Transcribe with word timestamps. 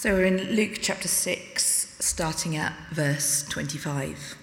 So 0.00 0.14
we're 0.14 0.26
in 0.26 0.54
Luke 0.54 0.78
chapter 0.80 1.08
6, 1.08 1.96
starting 1.98 2.54
at 2.54 2.72
verse 2.92 3.42
25. 3.48 4.36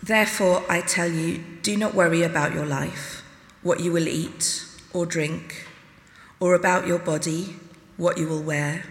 Therefore, 0.00 0.62
I 0.68 0.80
tell 0.80 1.10
you, 1.10 1.42
do 1.60 1.76
not 1.76 1.92
worry 1.92 2.22
about 2.22 2.54
your 2.54 2.64
life, 2.64 3.24
what 3.64 3.80
you 3.80 3.90
will 3.90 4.06
eat 4.06 4.64
or 4.92 5.06
drink, 5.06 5.66
or 6.38 6.54
about 6.54 6.86
your 6.86 7.00
body, 7.00 7.56
what 7.96 8.16
you 8.16 8.28
will 8.28 8.44
wear. 8.44 8.84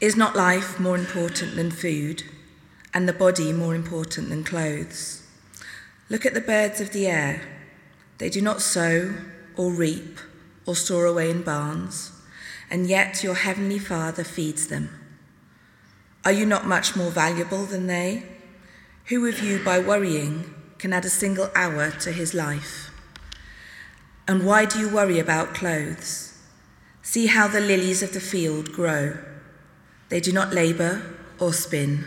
Is 0.00 0.14
not 0.14 0.36
life 0.36 0.78
more 0.78 0.96
important 0.96 1.56
than 1.56 1.72
food, 1.72 2.22
and 2.94 3.08
the 3.08 3.12
body 3.12 3.52
more 3.52 3.74
important 3.74 4.28
than 4.28 4.44
clothes? 4.44 5.26
Look 6.08 6.24
at 6.24 6.34
the 6.34 6.40
birds 6.40 6.80
of 6.80 6.92
the 6.92 7.08
air. 7.08 7.42
They 8.18 8.30
do 8.30 8.40
not 8.40 8.62
sow 8.62 9.14
or 9.56 9.72
reap 9.72 10.20
or 10.64 10.76
store 10.76 11.06
away 11.06 11.28
in 11.28 11.42
barns 11.42 12.12
and 12.70 12.86
yet 12.86 13.22
your 13.22 13.34
heavenly 13.34 13.78
Father 13.78 14.24
feeds 14.24 14.68
them. 14.68 14.90
Are 16.24 16.32
you 16.32 16.44
not 16.44 16.66
much 16.66 16.96
more 16.96 17.10
valuable 17.10 17.64
than 17.64 17.86
they? 17.86 18.24
Who 19.06 19.26
of 19.26 19.40
you, 19.40 19.62
by 19.64 19.78
worrying, 19.78 20.54
can 20.78 20.92
add 20.92 21.04
a 21.04 21.10
single 21.10 21.50
hour 21.54 21.90
to 21.90 22.12
his 22.12 22.34
life? 22.34 22.90
And 24.26 24.44
why 24.44 24.66
do 24.66 24.78
you 24.78 24.88
worry 24.88 25.18
about 25.18 25.54
clothes? 25.54 26.38
See 27.02 27.26
how 27.26 27.48
the 27.48 27.60
lilies 27.60 28.02
of 28.02 28.12
the 28.12 28.20
field 28.20 28.72
grow. 28.72 29.16
They 30.10 30.20
do 30.20 30.32
not 30.32 30.52
labor 30.52 31.02
or 31.38 31.54
spin. 31.54 32.04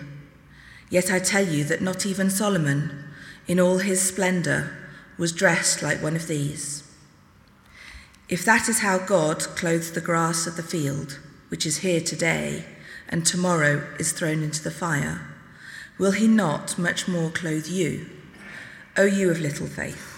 Yet 0.91 1.11
I 1.11 1.19
tell 1.19 1.47
you 1.47 1.63
that 1.63 1.81
not 1.81 2.05
even 2.05 2.29
Solomon, 2.29 3.05
in 3.47 3.59
all 3.59 3.79
his 3.79 4.01
splendor, 4.01 4.77
was 5.17 5.31
dressed 5.31 5.81
like 5.81 6.03
one 6.03 6.15
of 6.15 6.27
these. 6.27 6.83
If 8.31 8.45
that 8.45 8.69
is 8.69 8.79
how 8.79 8.97
God 8.97 9.39
clothes 9.57 9.91
the 9.91 9.99
grass 9.99 10.47
of 10.47 10.55
the 10.55 10.63
field, 10.63 11.19
which 11.49 11.65
is 11.65 11.79
here 11.79 11.99
today 11.99 12.63
and 13.09 13.25
tomorrow 13.25 13.85
is 13.99 14.13
thrown 14.13 14.41
into 14.41 14.63
the 14.63 14.71
fire, 14.71 15.27
will 15.97 16.13
he 16.13 16.29
not 16.29 16.77
much 16.77 17.09
more 17.09 17.29
clothe 17.29 17.67
you, 17.67 18.09
O 18.95 19.03
you 19.03 19.29
of 19.29 19.41
little 19.41 19.67
faith? 19.67 20.17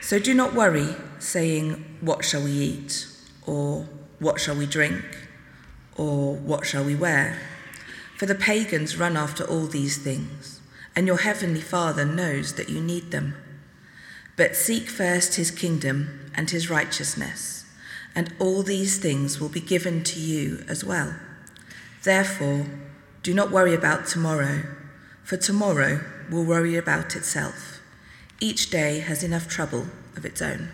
So 0.00 0.18
do 0.18 0.34
not 0.34 0.54
worry, 0.54 0.96
saying, 1.20 1.98
What 2.00 2.24
shall 2.24 2.42
we 2.42 2.50
eat? 2.50 3.06
Or 3.46 3.86
what 4.18 4.40
shall 4.40 4.56
we 4.56 4.66
drink? 4.66 5.04
Or 5.96 6.34
what 6.34 6.66
shall 6.66 6.82
we 6.82 6.96
wear? 6.96 7.38
For 8.16 8.26
the 8.26 8.34
pagans 8.34 8.96
run 8.96 9.16
after 9.16 9.44
all 9.44 9.68
these 9.68 9.98
things, 9.98 10.60
and 10.96 11.06
your 11.06 11.18
heavenly 11.18 11.60
Father 11.60 12.04
knows 12.04 12.54
that 12.54 12.68
you 12.68 12.80
need 12.80 13.12
them. 13.12 13.36
But 14.34 14.56
seek 14.56 14.88
first 14.88 15.36
his 15.36 15.52
kingdom 15.52 16.25
and 16.36 16.50
his 16.50 16.70
righteousness, 16.70 17.64
and 18.14 18.32
all 18.38 18.62
these 18.62 18.98
things 18.98 19.40
will 19.40 19.48
be 19.48 19.60
given 19.60 20.04
to 20.04 20.20
you 20.20 20.64
as 20.68 20.84
well. 20.84 21.14
Therefore, 22.04 22.66
do 23.22 23.34
not 23.34 23.50
worry 23.50 23.74
about 23.74 24.06
tomorrow, 24.06 24.62
for 25.24 25.36
tomorrow 25.36 26.00
will 26.30 26.44
worry 26.44 26.76
about 26.76 27.16
itself. 27.16 27.80
Each 28.38 28.70
day 28.70 29.00
has 29.00 29.24
enough 29.24 29.48
trouble 29.48 29.86
of 30.14 30.24
its 30.24 30.42
own. 30.42 30.68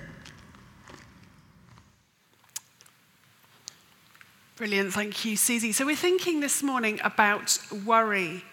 Brilliant, 4.56 4.92
thank 4.92 5.24
you, 5.24 5.36
Susie. 5.36 5.72
So, 5.72 5.86
we're 5.86 5.96
thinking 5.96 6.40
this 6.40 6.62
morning 6.62 7.00
about 7.02 7.58
worry. 7.86 8.44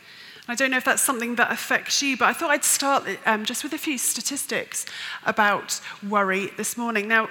I 0.49 0.55
don't 0.55 0.71
know 0.71 0.77
if 0.77 0.83
that's 0.83 1.03
something 1.03 1.35
that 1.35 1.51
affects 1.51 2.01
you, 2.01 2.17
but 2.17 2.25
I 2.25 2.33
thought 2.33 2.49
I'd 2.49 2.63
start 2.63 3.07
um, 3.27 3.45
just 3.45 3.63
with 3.63 3.71
a 3.73 3.77
few 3.77 3.99
statistics 3.99 4.83
about 5.27 5.79
worry 6.09 6.47
this 6.57 6.75
morning. 6.75 7.07
Now, 7.07 7.29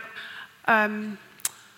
um, 0.66 1.18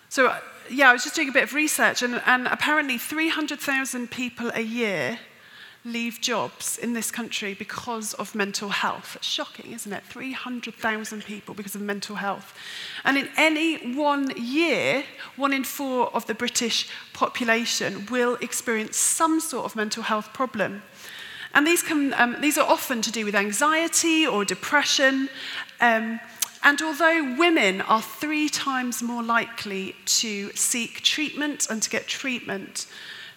so 0.07 0.35
yeah, 0.69 0.91
I 0.91 0.93
was 0.93 1.03
just 1.03 1.15
doing 1.15 1.29
a 1.29 1.31
bit 1.31 1.45
of 1.45 1.55
research, 1.55 2.03
and, 2.03 2.21
and 2.27 2.45
apparently 2.45 2.99
300,000 2.99 4.11
people 4.11 4.51
a 4.53 4.61
year 4.61 5.17
leave 5.83 6.21
jobs 6.21 6.77
in 6.77 6.93
this 6.93 7.09
country 7.09 7.55
because 7.55 8.13
of 8.13 8.35
mental 8.35 8.69
health. 8.69 9.15
It's 9.15 9.25
shocking, 9.25 9.71
isn't 9.71 9.91
it? 9.91 10.03
300,000 10.03 11.25
people 11.25 11.55
because 11.55 11.73
of 11.73 11.81
mental 11.81 12.17
health. 12.17 12.55
And 13.03 13.17
in 13.17 13.29
any 13.35 13.95
one 13.95 14.31
year, 14.37 15.05
one 15.37 15.53
in 15.53 15.63
four 15.63 16.15
of 16.15 16.27
the 16.27 16.35
British 16.35 16.87
population 17.13 18.05
will 18.11 18.35
experience 18.41 18.95
some 18.95 19.39
sort 19.39 19.65
of 19.65 19.75
mental 19.75 20.03
health 20.03 20.33
problem. 20.33 20.83
And 21.53 21.67
these, 21.67 21.83
can, 21.83 22.13
um, 22.13 22.37
these 22.39 22.57
are 22.57 22.67
often 22.67 23.01
to 23.01 23.11
do 23.11 23.25
with 23.25 23.35
anxiety 23.35 24.25
or 24.25 24.45
depression. 24.45 25.29
Um, 25.79 26.19
and 26.63 26.81
although 26.81 27.35
women 27.37 27.81
are 27.81 28.01
three 28.01 28.47
times 28.47 29.01
more 29.01 29.23
likely 29.23 29.95
to 30.05 30.51
seek 30.53 31.01
treatment 31.01 31.67
and 31.69 31.81
to 31.81 31.89
get 31.89 32.07
treatment, 32.07 32.85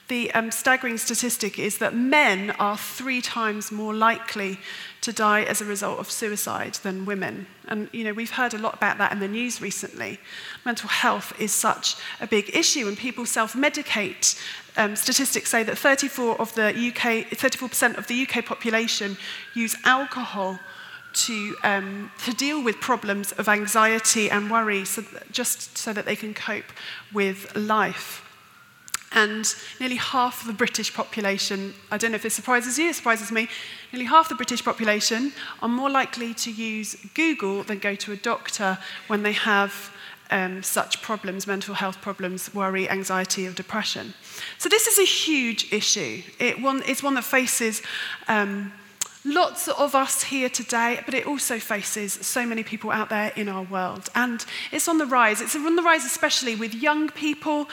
the 0.08 0.30
um, 0.32 0.50
staggering 0.50 0.98
statistic 0.98 1.58
is 1.58 1.78
that 1.78 1.94
men 1.94 2.50
are 2.52 2.76
three 2.76 3.22
times 3.22 3.72
more 3.72 3.94
likely 3.94 4.58
to 5.00 5.12
die 5.12 5.42
as 5.42 5.60
a 5.60 5.64
result 5.64 5.98
of 5.98 6.10
suicide 6.10 6.74
than 6.82 7.06
women. 7.06 7.46
And, 7.68 7.88
you 7.92 8.04
know, 8.04 8.12
we've 8.12 8.30
heard 8.30 8.52
a 8.52 8.58
lot 8.58 8.74
about 8.74 8.98
that 8.98 9.12
in 9.12 9.20
the 9.20 9.28
news 9.28 9.62
recently. 9.62 10.18
Mental 10.64 10.88
health 10.88 11.32
is 11.40 11.52
such 11.52 11.96
a 12.20 12.26
big 12.26 12.54
issue, 12.54 12.86
and 12.86 12.98
people 12.98 13.24
self 13.24 13.54
medicate. 13.54 14.38
Um, 14.76 14.94
statistics 14.96 15.50
say 15.50 15.62
that 15.62 15.78
34 15.78 16.40
of 16.40 16.54
the 16.54 16.68
UK, 16.68 17.30
34% 17.30 17.96
of 17.96 18.06
the 18.06 18.26
UK 18.26 18.44
population 18.44 19.16
use 19.54 19.76
alcohol 19.84 20.58
to, 21.14 21.56
um, 21.62 22.10
to 22.24 22.32
deal 22.34 22.62
with 22.62 22.80
problems 22.80 23.32
of 23.32 23.48
anxiety 23.48 24.30
and 24.30 24.50
worry, 24.50 24.84
so 24.84 25.04
just 25.30 25.78
so 25.78 25.92
that 25.92 26.04
they 26.04 26.16
can 26.16 26.34
cope 26.34 26.72
with 27.12 27.54
life. 27.56 28.20
And 29.14 29.54
nearly 29.78 29.96
half 29.96 30.44
the 30.44 30.52
British 30.52 30.92
population, 30.92 31.72
I 31.90 31.96
don't 31.96 32.10
know 32.10 32.16
if 32.16 32.22
this 32.22 32.34
surprises 32.34 32.78
you, 32.78 32.90
it 32.90 32.96
surprises 32.96 33.30
me, 33.30 33.48
nearly 33.92 34.06
half 34.06 34.28
the 34.28 34.34
British 34.34 34.64
population 34.64 35.32
are 35.62 35.68
more 35.68 35.88
likely 35.88 36.34
to 36.34 36.50
use 36.50 36.96
Google 37.14 37.62
than 37.62 37.78
go 37.78 37.94
to 37.94 38.12
a 38.12 38.16
doctor 38.16 38.76
when 39.06 39.22
they 39.22 39.32
have 39.32 39.92
um, 40.30 40.62
such 40.62 41.00
problems, 41.00 41.46
mental 41.46 41.74
health 41.74 42.00
problems, 42.00 42.52
worry, 42.52 42.90
anxiety, 42.90 43.46
or 43.46 43.52
depression. 43.52 44.14
So, 44.58 44.68
this 44.68 44.86
is 44.86 44.98
a 44.98 45.04
huge 45.04 45.72
issue. 45.72 46.22
It 46.40 46.60
one, 46.60 46.82
it's 46.86 47.02
one 47.02 47.14
that 47.14 47.24
faces 47.24 47.82
um, 48.26 48.72
lots 49.24 49.68
of 49.68 49.94
us 49.94 50.24
here 50.24 50.48
today, 50.48 51.00
but 51.04 51.14
it 51.14 51.26
also 51.26 51.58
faces 51.58 52.12
so 52.12 52.44
many 52.46 52.62
people 52.62 52.90
out 52.90 53.10
there 53.10 53.32
in 53.36 53.48
our 53.48 53.62
world. 53.62 54.08
And 54.14 54.44
it's 54.72 54.88
on 54.88 54.98
the 54.98 55.06
rise. 55.06 55.40
It's 55.40 55.54
on 55.54 55.76
the 55.76 55.82
rise, 55.82 56.04
especially 56.04 56.56
with 56.56 56.74
young 56.74 57.10
people 57.10 57.68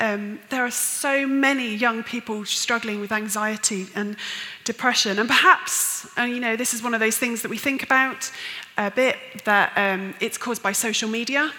um, 0.00 0.40
there 0.48 0.64
are 0.64 0.70
so 0.70 1.26
many 1.26 1.74
young 1.74 2.02
people 2.02 2.44
struggling 2.44 3.00
with 3.00 3.12
anxiety 3.12 3.86
and 3.94 4.16
depression. 4.64 5.18
And 5.18 5.28
perhaps, 5.28 6.08
and 6.16 6.32
you 6.32 6.40
know, 6.40 6.56
this 6.56 6.74
is 6.74 6.82
one 6.82 6.94
of 6.94 7.00
those 7.00 7.18
things 7.18 7.42
that 7.42 7.50
we 7.50 7.58
think 7.58 7.82
about 7.82 8.32
a 8.78 8.90
bit, 8.90 9.16
that 9.44 9.72
um, 9.76 10.14
it's 10.20 10.38
caused 10.38 10.62
by 10.62 10.72
social 10.72 11.08
media. 11.08 11.52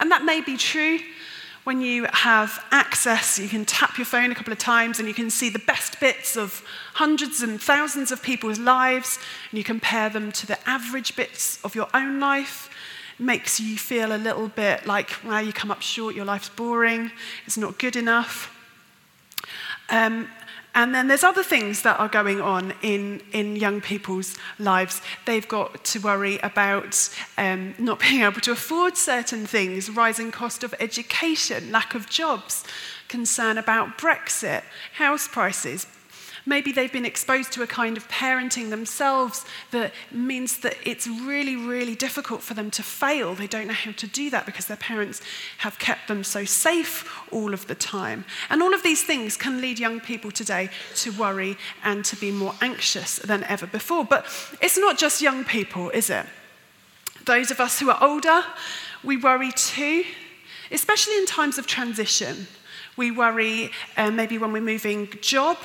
And 0.00 0.10
that 0.12 0.24
may 0.24 0.40
be 0.40 0.56
true. 0.56 1.00
When 1.64 1.82
you 1.82 2.06
have 2.12 2.64
access, 2.70 3.38
you 3.38 3.48
can 3.48 3.66
tap 3.66 3.98
your 3.98 4.06
phone 4.06 4.32
a 4.32 4.34
couple 4.34 4.52
of 4.52 4.58
times 4.58 5.00
and 5.00 5.06
you 5.06 5.12
can 5.12 5.28
see 5.28 5.50
the 5.50 5.58
best 5.58 6.00
bits 6.00 6.36
of 6.36 6.62
hundreds 6.94 7.42
and 7.42 7.60
thousands 7.60 8.10
of 8.10 8.22
people's 8.22 8.58
lives, 8.58 9.18
and 9.50 9.58
you 9.58 9.64
compare 9.64 10.08
them 10.08 10.32
to 10.32 10.46
the 10.46 10.58
average 10.68 11.14
bits 11.14 11.62
of 11.64 11.74
your 11.74 11.88
own 11.92 12.20
life 12.20 12.70
makes 13.18 13.60
you 13.60 13.76
feel 13.76 14.14
a 14.14 14.18
little 14.18 14.48
bit 14.48 14.86
like, 14.86 15.10
well, 15.24 15.42
you 15.42 15.52
come 15.52 15.70
up 15.70 15.82
short, 15.82 16.14
your 16.14 16.24
life's 16.24 16.48
boring, 16.48 17.10
it's 17.46 17.56
not 17.56 17.78
good 17.78 17.96
enough. 17.96 18.54
Um, 19.90 20.28
and 20.74 20.94
then 20.94 21.08
there's 21.08 21.24
other 21.24 21.42
things 21.42 21.82
that 21.82 21.98
are 21.98 22.08
going 22.08 22.40
on 22.40 22.72
in, 22.82 23.20
in 23.32 23.56
young 23.56 23.80
people's 23.80 24.36
lives. 24.58 25.02
They've 25.24 25.48
got 25.48 25.84
to 25.86 25.98
worry 25.98 26.38
about 26.38 27.10
um, 27.36 27.74
not 27.78 27.98
being 28.08 28.22
able 28.22 28.40
to 28.42 28.52
afford 28.52 28.96
certain 28.96 29.46
things, 29.46 29.90
rising 29.90 30.30
cost 30.30 30.62
of 30.62 30.74
education, 30.78 31.72
lack 31.72 31.94
of 31.94 32.08
jobs, 32.08 32.64
concern 33.08 33.58
about 33.58 33.98
Brexit, 33.98 34.62
house 34.94 35.26
prices, 35.26 35.86
Maybe 36.48 36.72
they've 36.72 36.90
been 36.90 37.04
exposed 37.04 37.52
to 37.52 37.62
a 37.62 37.66
kind 37.66 37.98
of 37.98 38.08
parenting 38.08 38.70
themselves 38.70 39.44
that 39.70 39.92
means 40.10 40.60
that 40.60 40.76
it's 40.82 41.06
really, 41.06 41.56
really 41.56 41.94
difficult 41.94 42.40
for 42.40 42.54
them 42.54 42.70
to 42.70 42.82
fail. 42.82 43.34
They 43.34 43.46
don't 43.46 43.66
know 43.66 43.74
how 43.74 43.92
to 43.92 44.06
do 44.06 44.30
that 44.30 44.46
because 44.46 44.64
their 44.64 44.78
parents 44.78 45.20
have 45.58 45.78
kept 45.78 46.08
them 46.08 46.24
so 46.24 46.46
safe 46.46 47.06
all 47.30 47.52
of 47.52 47.66
the 47.66 47.74
time. 47.74 48.24
And 48.48 48.62
all 48.62 48.72
of 48.72 48.82
these 48.82 49.04
things 49.04 49.36
can 49.36 49.60
lead 49.60 49.78
young 49.78 50.00
people 50.00 50.30
today 50.30 50.70
to 50.94 51.12
worry 51.12 51.58
and 51.84 52.02
to 52.06 52.16
be 52.16 52.30
more 52.30 52.54
anxious 52.62 53.16
than 53.16 53.44
ever 53.44 53.66
before. 53.66 54.06
But 54.06 54.24
it's 54.62 54.78
not 54.78 54.96
just 54.96 55.20
young 55.20 55.44
people, 55.44 55.90
is 55.90 56.08
it? 56.08 56.24
Those 57.26 57.50
of 57.50 57.60
us 57.60 57.78
who 57.78 57.90
are 57.90 58.02
older, 58.02 58.42
we 59.04 59.18
worry 59.18 59.52
too, 59.52 60.02
especially 60.70 61.18
in 61.18 61.26
times 61.26 61.58
of 61.58 61.66
transition. 61.66 62.46
We 62.96 63.10
worry 63.10 63.70
uh, 63.98 64.10
maybe 64.10 64.38
when 64.38 64.50
we're 64.50 64.62
moving 64.62 65.10
job 65.20 65.58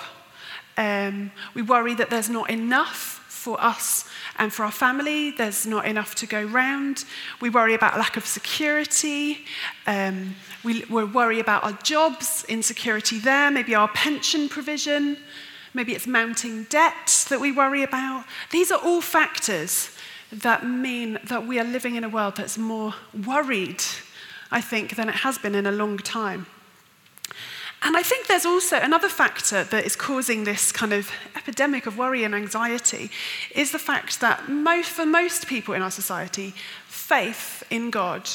um, 0.77 1.31
we 1.53 1.61
worry 1.61 1.93
that 1.95 2.09
there's 2.09 2.29
not 2.29 2.49
enough 2.49 3.21
for 3.27 3.61
us 3.61 4.05
and 4.39 4.53
for 4.53 4.63
our 4.63 4.71
family. 4.71 5.31
There's 5.31 5.65
not 5.65 5.85
enough 5.85 6.15
to 6.15 6.25
go 6.25 6.43
round. 6.43 7.03
We 7.41 7.49
worry 7.49 7.73
about 7.73 7.97
lack 7.97 8.15
of 8.15 8.25
security. 8.25 9.39
Um, 9.85 10.35
we, 10.63 10.85
we 10.85 11.03
worry 11.03 11.39
about 11.39 11.63
our 11.63 11.73
jobs, 11.83 12.45
insecurity 12.47 13.19
there, 13.19 13.51
maybe 13.51 13.75
our 13.75 13.89
pension 13.89 14.47
provision. 14.47 15.17
Maybe 15.73 15.93
it's 15.93 16.07
mounting 16.07 16.63
debt 16.65 17.25
that 17.29 17.41
we 17.41 17.51
worry 17.51 17.83
about. 17.83 18.25
These 18.51 18.71
are 18.71 18.79
all 18.79 19.01
factors 19.01 19.89
that 20.31 20.65
mean 20.65 21.19
that 21.25 21.45
we 21.45 21.59
are 21.59 21.65
living 21.65 21.95
in 21.95 22.03
a 22.03 22.09
world 22.09 22.37
that's 22.37 22.57
more 22.57 22.93
worried, 23.25 23.83
I 24.51 24.61
think, 24.61 24.95
than 24.95 25.09
it 25.09 25.15
has 25.15 25.37
been 25.37 25.55
in 25.55 25.65
a 25.65 25.71
long 25.71 25.97
time. 25.97 26.45
And 27.85 27.97
I 27.97 28.01
think 28.01 28.27
there's 28.27 28.45
also 28.45 28.77
another 28.79 29.09
factor 29.09 29.65
that 29.65 29.85
is 29.85 29.95
causing 29.95 30.45
this 30.45 30.71
kind 30.71 30.93
of 30.93 31.11
epidemic 31.35 31.85
of 31.85 31.97
worry 31.97 32.23
and 32.23 32.33
anxiety 32.33 33.11
is 33.53 33.71
the 33.71 33.79
fact 33.79 34.21
that 34.21 34.47
most, 34.49 34.89
for 34.89 35.05
most 35.05 35.47
people 35.47 35.73
in 35.73 35.81
our 35.81 35.91
society, 35.91 36.53
faith 36.87 37.63
in 37.69 37.89
God 37.91 38.29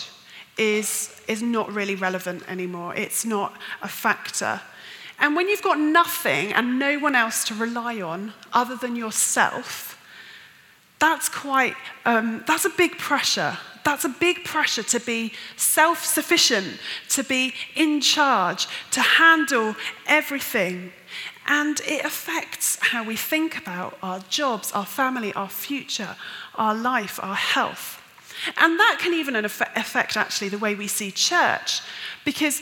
is, 0.59 1.19
is 1.27 1.43
not 1.43 1.73
really 1.73 1.95
relevant 1.95 2.43
anymore. 2.47 2.95
It's 2.95 3.25
not 3.25 3.55
a 3.81 3.89
factor. 3.89 4.61
And 5.19 5.35
when 5.35 5.49
you've 5.49 5.63
got 5.63 5.79
nothing 5.79 6.53
and 6.53 6.79
no 6.79 6.99
one 6.99 7.15
else 7.15 7.43
to 7.45 7.55
rely 7.55 8.03
on 8.03 8.35
other 8.53 8.77
than 8.77 8.97
yourself, 8.97 9.98
that's 10.99 11.29
quite, 11.29 11.75
um, 12.05 12.43
that's 12.47 12.65
a 12.65 12.71
big 12.71 12.99
pressure. 12.99 13.57
That's 13.85 14.05
a 14.05 14.09
big 14.09 14.45
pressure 14.45 14.83
to 14.83 15.01
be 15.01 15.33
self 15.57 16.05
sufficient, 16.05 16.79
to 17.11 17.23
be 17.23 17.55
in 17.75 18.01
charge, 18.01 18.67
to 18.91 19.01
handle 19.01 19.77
everything. 20.07 20.93
And 21.47 21.81
it 21.87 22.05
affects 22.05 22.77
how 22.81 23.03
we 23.05 23.17
think 23.17 23.57
about 23.57 23.97
our 24.03 24.21
jobs, 24.29 24.73
our 24.73 24.85
family, 24.85 25.33
our 25.33 25.49
future, 25.49 26.17
our 26.57 26.75
life, 26.75 27.19
our 27.23 27.35
health. 27.35 28.03
And 28.59 28.79
that 28.79 28.99
can 29.01 29.15
even 29.15 29.35
affect 29.37 30.17
actually 30.17 30.51
the 30.51 30.59
way 30.59 30.75
we 30.75 30.87
see 30.87 31.11
church. 31.11 31.81
Because 32.25 32.61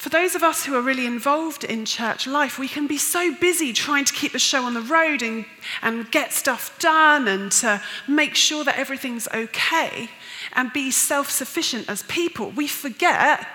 for 0.00 0.08
those 0.08 0.34
of 0.34 0.42
us 0.42 0.64
who 0.64 0.74
are 0.74 0.80
really 0.80 1.04
involved 1.04 1.62
in 1.62 1.84
church 1.84 2.26
life, 2.26 2.58
we 2.58 2.68
can 2.68 2.86
be 2.86 2.96
so 2.96 3.34
busy 3.34 3.70
trying 3.70 4.06
to 4.06 4.14
keep 4.14 4.32
the 4.32 4.38
show 4.38 4.64
on 4.64 4.72
the 4.72 4.80
road 4.80 5.20
and, 5.20 5.44
and 5.82 6.10
get 6.10 6.32
stuff 6.32 6.74
done 6.78 7.28
and 7.28 7.52
to 7.52 7.82
make 8.08 8.34
sure 8.34 8.64
that 8.64 8.78
everything's 8.78 9.28
okay 9.28 10.08
and 10.54 10.72
be 10.72 10.90
self 10.90 11.30
sufficient 11.30 11.86
as 11.86 12.02
people. 12.04 12.48
We 12.48 12.66
forget 12.66 13.46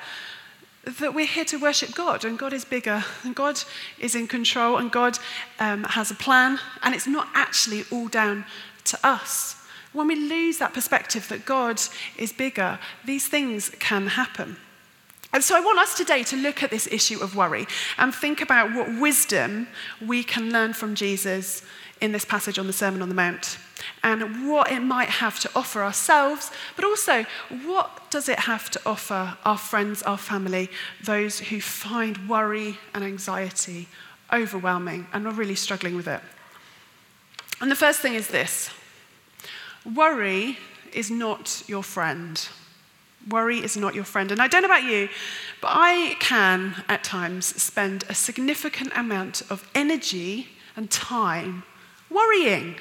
that 0.84 1.16
we're 1.16 1.26
here 1.26 1.46
to 1.46 1.58
worship 1.58 1.96
God 1.96 2.24
and 2.24 2.38
God 2.38 2.54
is 2.54 2.64
bigger 2.64 3.04
and 3.24 3.36
God 3.36 3.60
is 3.98 4.14
in 4.14 4.28
control 4.28 4.78
and 4.78 4.92
God 4.92 5.18
um, 5.60 5.84
has 5.86 6.12
a 6.12 6.16
plan 6.16 6.60
and 6.84 6.94
it's 6.94 7.08
not 7.08 7.28
actually 7.34 7.86
all 7.92 8.08
down 8.08 8.46
to 8.84 9.00
us. 9.04 9.56
When 9.94 10.06
we 10.06 10.16
lose 10.16 10.60
that 10.60 10.76
perspective 10.76 11.28
that 11.30 11.44
God 11.44 11.82
is 12.20 12.32
bigger, 12.32 12.78
these 13.04 13.28
things 13.28 13.72
can 13.80 14.06
happen. 14.06 14.58
And 15.36 15.44
so 15.44 15.54
I 15.54 15.60
want 15.60 15.80
us 15.80 15.98
today 15.98 16.24
to 16.24 16.38
look 16.38 16.64
at 16.64 16.72
this 16.72 16.88
issue 16.88 17.20
of 17.20 17.36
worry 17.36 17.68
and 17.98 18.16
think 18.16 18.40
about 18.40 18.74
what 18.74 19.02
wisdom 19.02 19.68
we 20.00 20.24
can 20.24 20.50
learn 20.50 20.72
from 20.72 20.96
Jesus 20.96 21.62
in 22.00 22.14
this 22.14 22.24
passage 22.24 22.58
on 22.58 22.68
the 22.68 22.74
Sermon 22.74 23.02
on 23.02 23.10
the 23.10 23.16
Mount 23.16 23.58
and 24.02 24.50
what 24.50 24.72
it 24.72 24.80
might 24.80 25.10
have 25.10 25.38
to 25.42 25.50
offer 25.54 25.84
ourselves, 25.84 26.52
but 26.78 26.86
also 26.86 27.26
what 27.66 28.10
does 28.10 28.30
it 28.30 28.40
have 28.40 28.70
to 28.70 28.82
offer 28.86 29.38
our 29.44 29.58
friends, 29.58 30.02
our 30.04 30.18
family, 30.18 30.70
those 31.04 31.40
who 31.40 31.60
find 31.60 32.30
worry 32.30 32.78
and 32.94 33.04
anxiety 33.04 33.90
overwhelming 34.32 35.06
and 35.12 35.28
are 35.28 35.34
really 35.34 35.56
struggling 35.56 35.98
with 35.98 36.08
it. 36.08 36.22
And 37.60 37.70
the 37.70 37.76
first 37.76 38.00
thing 38.00 38.14
is 38.14 38.30
this 38.30 38.70
worry 39.84 40.60
is 40.94 41.12
not 41.12 41.62
your 41.68 41.84
friend. 41.84 42.48
Worry 43.30 43.64
is 43.64 43.76
not 43.76 43.96
your 43.96 44.04
friend. 44.04 44.32
And 44.32 44.42
I 44.42 44.48
don't 44.48 44.62
know 44.62 44.68
about 44.68 44.84
you, 44.84 45.10
but 45.62 45.72
I 45.72 46.16
can 46.20 46.84
at 46.88 47.04
times 47.04 47.46
spend 47.46 48.04
a 48.08 48.14
significant 48.14 48.92
amount 48.96 49.42
of 49.50 49.68
energy 49.74 50.50
and 50.76 50.92
time 50.92 51.64
worrying. 52.10 52.76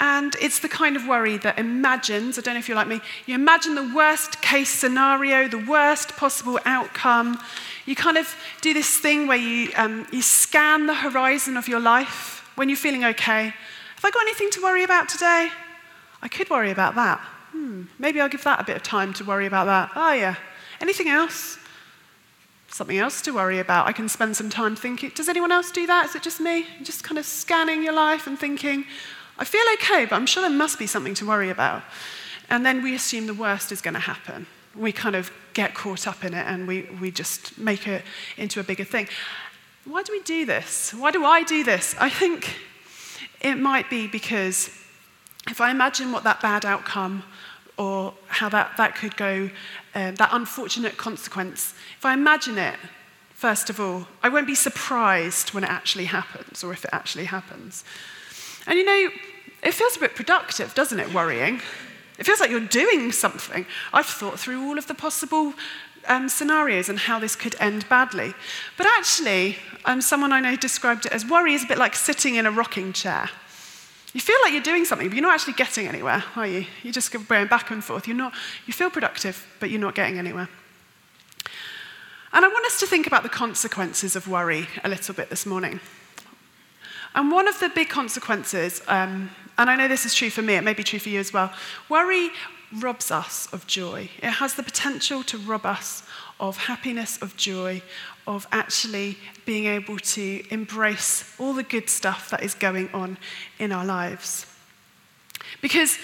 And 0.00 0.34
it's 0.40 0.58
the 0.58 0.68
kind 0.68 0.96
of 0.96 1.06
worry 1.06 1.36
that 1.38 1.58
imagines, 1.58 2.38
I 2.38 2.40
don't 2.40 2.54
know 2.54 2.58
if 2.58 2.68
you're 2.68 2.76
like 2.76 2.88
me, 2.88 3.00
you 3.26 3.34
imagine 3.34 3.74
the 3.74 3.92
worst 3.94 4.40
case 4.40 4.70
scenario, 4.70 5.46
the 5.46 5.64
worst 5.64 6.16
possible 6.16 6.58
outcome. 6.64 7.38
You 7.86 7.94
kind 7.94 8.16
of 8.16 8.34
do 8.62 8.74
this 8.74 8.96
thing 8.98 9.26
where 9.26 9.36
you, 9.36 9.70
um, 9.76 10.06
you 10.10 10.22
scan 10.22 10.86
the 10.86 10.94
horizon 10.94 11.56
of 11.56 11.68
your 11.68 11.80
life 11.80 12.50
when 12.56 12.68
you're 12.68 12.78
feeling 12.78 13.04
okay. 13.04 13.44
Have 13.44 14.04
I 14.04 14.10
got 14.10 14.22
anything 14.22 14.50
to 14.52 14.62
worry 14.62 14.82
about 14.82 15.08
today? 15.08 15.50
I 16.22 16.28
could 16.28 16.50
worry 16.50 16.70
about 16.70 16.94
that 16.96 17.20
hmm, 17.52 17.82
maybe 17.98 18.20
I'll 18.20 18.28
give 18.28 18.44
that 18.44 18.60
a 18.60 18.64
bit 18.64 18.76
of 18.76 18.82
time 18.82 19.12
to 19.14 19.24
worry 19.24 19.46
about 19.46 19.66
that. 19.66 19.90
Oh, 19.94 20.12
yeah. 20.12 20.36
Anything 20.80 21.08
else? 21.08 21.58
Something 22.68 22.98
else 22.98 23.20
to 23.22 23.32
worry 23.32 23.58
about. 23.58 23.86
I 23.86 23.92
can 23.92 24.08
spend 24.08 24.36
some 24.36 24.48
time 24.48 24.76
thinking. 24.76 25.10
Does 25.14 25.28
anyone 25.28 25.52
else 25.52 25.70
do 25.70 25.86
that? 25.86 26.06
Is 26.06 26.14
it 26.14 26.22
just 26.22 26.40
me? 26.40 26.66
Just 26.82 27.02
kind 27.02 27.18
of 27.18 27.26
scanning 27.26 27.82
your 27.82 27.92
life 27.92 28.26
and 28.26 28.38
thinking, 28.38 28.84
I 29.38 29.44
feel 29.44 29.64
okay, 29.74 30.04
but 30.04 30.16
I'm 30.16 30.26
sure 30.26 30.42
there 30.42 30.50
must 30.50 30.78
be 30.78 30.86
something 30.86 31.14
to 31.14 31.26
worry 31.26 31.50
about. 31.50 31.82
And 32.48 32.64
then 32.64 32.82
we 32.82 32.94
assume 32.94 33.26
the 33.26 33.34
worst 33.34 33.72
is 33.72 33.80
going 33.80 33.94
to 33.94 34.00
happen. 34.00 34.46
We 34.76 34.92
kind 34.92 35.16
of 35.16 35.32
get 35.54 35.74
caught 35.74 36.06
up 36.06 36.24
in 36.24 36.34
it 36.34 36.46
and 36.46 36.68
we, 36.68 36.82
we 37.00 37.10
just 37.10 37.58
make 37.58 37.88
it 37.88 38.02
into 38.36 38.60
a 38.60 38.62
bigger 38.62 38.84
thing. 38.84 39.08
Why 39.84 40.02
do 40.02 40.12
we 40.12 40.22
do 40.22 40.46
this? 40.46 40.92
Why 40.92 41.10
do 41.10 41.24
I 41.24 41.42
do 41.42 41.64
this? 41.64 41.94
I 41.98 42.08
think 42.08 42.56
it 43.40 43.56
might 43.56 43.88
be 43.88 44.06
because 44.06 44.70
if 45.48 45.60
I 45.60 45.70
imagine 45.70 46.12
what 46.12 46.24
that 46.24 46.40
bad 46.40 46.64
outcome 46.64 47.22
or 47.76 48.14
how 48.28 48.48
that, 48.50 48.76
that 48.76 48.94
could 48.94 49.16
go, 49.16 49.50
um, 49.94 50.14
that 50.16 50.30
unfortunate 50.32 50.96
consequence, 50.96 51.74
if 51.96 52.04
I 52.04 52.12
imagine 52.12 52.58
it, 52.58 52.76
first 53.32 53.70
of 53.70 53.80
all, 53.80 54.06
I 54.22 54.28
won't 54.28 54.46
be 54.46 54.54
surprised 54.54 55.54
when 55.54 55.64
it 55.64 55.70
actually 55.70 56.04
happens 56.04 56.62
or 56.62 56.72
if 56.72 56.84
it 56.84 56.90
actually 56.92 57.24
happens. 57.24 57.84
And 58.66 58.78
you 58.78 58.84
know, 58.84 59.10
it 59.62 59.72
feels 59.72 59.96
a 59.96 60.00
bit 60.00 60.14
productive, 60.14 60.74
doesn't 60.74 61.00
it, 61.00 61.12
worrying? 61.14 61.60
It 62.18 62.26
feels 62.26 62.38
like 62.38 62.50
you're 62.50 62.60
doing 62.60 63.12
something. 63.12 63.64
I've 63.94 64.06
thought 64.06 64.38
through 64.38 64.62
all 64.62 64.76
of 64.76 64.86
the 64.86 64.94
possible 64.94 65.54
um, 66.06 66.28
scenarios 66.28 66.88
and 66.88 66.98
how 66.98 67.18
this 67.18 67.34
could 67.34 67.56
end 67.58 67.88
badly. 67.88 68.34
But 68.76 68.86
actually, 68.98 69.56
um, 69.86 70.02
someone 70.02 70.32
I 70.32 70.40
know 70.40 70.56
described 70.56 71.06
it 71.06 71.12
as 71.12 71.24
worry 71.24 71.54
is 71.54 71.64
a 71.64 71.66
bit 71.66 71.78
like 71.78 71.94
sitting 71.94 72.34
in 72.34 72.46
a 72.46 72.50
rocking 72.50 72.92
chair. 72.92 73.30
You 74.12 74.20
feel 74.20 74.36
like 74.42 74.52
you're 74.52 74.62
doing 74.62 74.84
something, 74.84 75.08
but 75.08 75.14
you're 75.14 75.22
not 75.22 75.34
actually 75.34 75.52
getting 75.52 75.86
anywhere, 75.86 76.24
are 76.34 76.46
you? 76.46 76.66
You're 76.82 76.92
just 76.92 77.12
going 77.12 77.46
back 77.46 77.70
and 77.70 77.82
forth. 77.82 78.08
You're 78.08 78.16
not, 78.16 78.32
you 78.66 78.72
feel 78.72 78.90
productive, 78.90 79.46
but 79.60 79.70
you're 79.70 79.80
not 79.80 79.94
getting 79.94 80.18
anywhere. 80.18 80.48
And 82.32 82.44
I 82.44 82.48
want 82.48 82.66
us 82.66 82.80
to 82.80 82.86
think 82.86 83.06
about 83.06 83.22
the 83.22 83.28
consequences 83.28 84.16
of 84.16 84.26
worry 84.26 84.66
a 84.82 84.88
little 84.88 85.14
bit 85.14 85.30
this 85.30 85.46
morning. 85.46 85.80
And 87.14 87.30
one 87.30 87.48
of 87.48 87.58
the 87.60 87.68
big 87.68 87.88
consequences, 87.88 88.82
um, 88.88 89.30
and 89.58 89.70
I 89.70 89.76
know 89.76 89.88
this 89.88 90.06
is 90.06 90.14
true 90.14 90.30
for 90.30 90.42
me, 90.42 90.54
it 90.54 90.62
may 90.62 90.74
be 90.74 90.84
true 90.84 90.98
for 91.00 91.08
you 91.08 91.20
as 91.20 91.32
well, 91.32 91.52
worry 91.88 92.30
robs 92.78 93.10
us 93.10 93.52
of 93.52 93.66
joy. 93.66 94.08
It 94.22 94.30
has 94.30 94.54
the 94.54 94.62
potential 94.62 95.24
to 95.24 95.38
rob 95.38 95.66
us 95.66 96.04
of 96.38 96.56
happiness, 96.56 97.20
of 97.20 97.36
joy, 97.36 97.82
of 98.30 98.46
actually 98.52 99.18
being 99.44 99.66
able 99.66 99.98
to 99.98 100.44
embrace 100.50 101.34
all 101.40 101.52
the 101.52 101.64
good 101.64 101.90
stuff 101.90 102.30
that 102.30 102.44
is 102.44 102.54
going 102.54 102.88
on 102.94 103.18
in 103.58 103.72
our 103.72 103.84
lives. 103.84 104.46
Because 105.60 105.98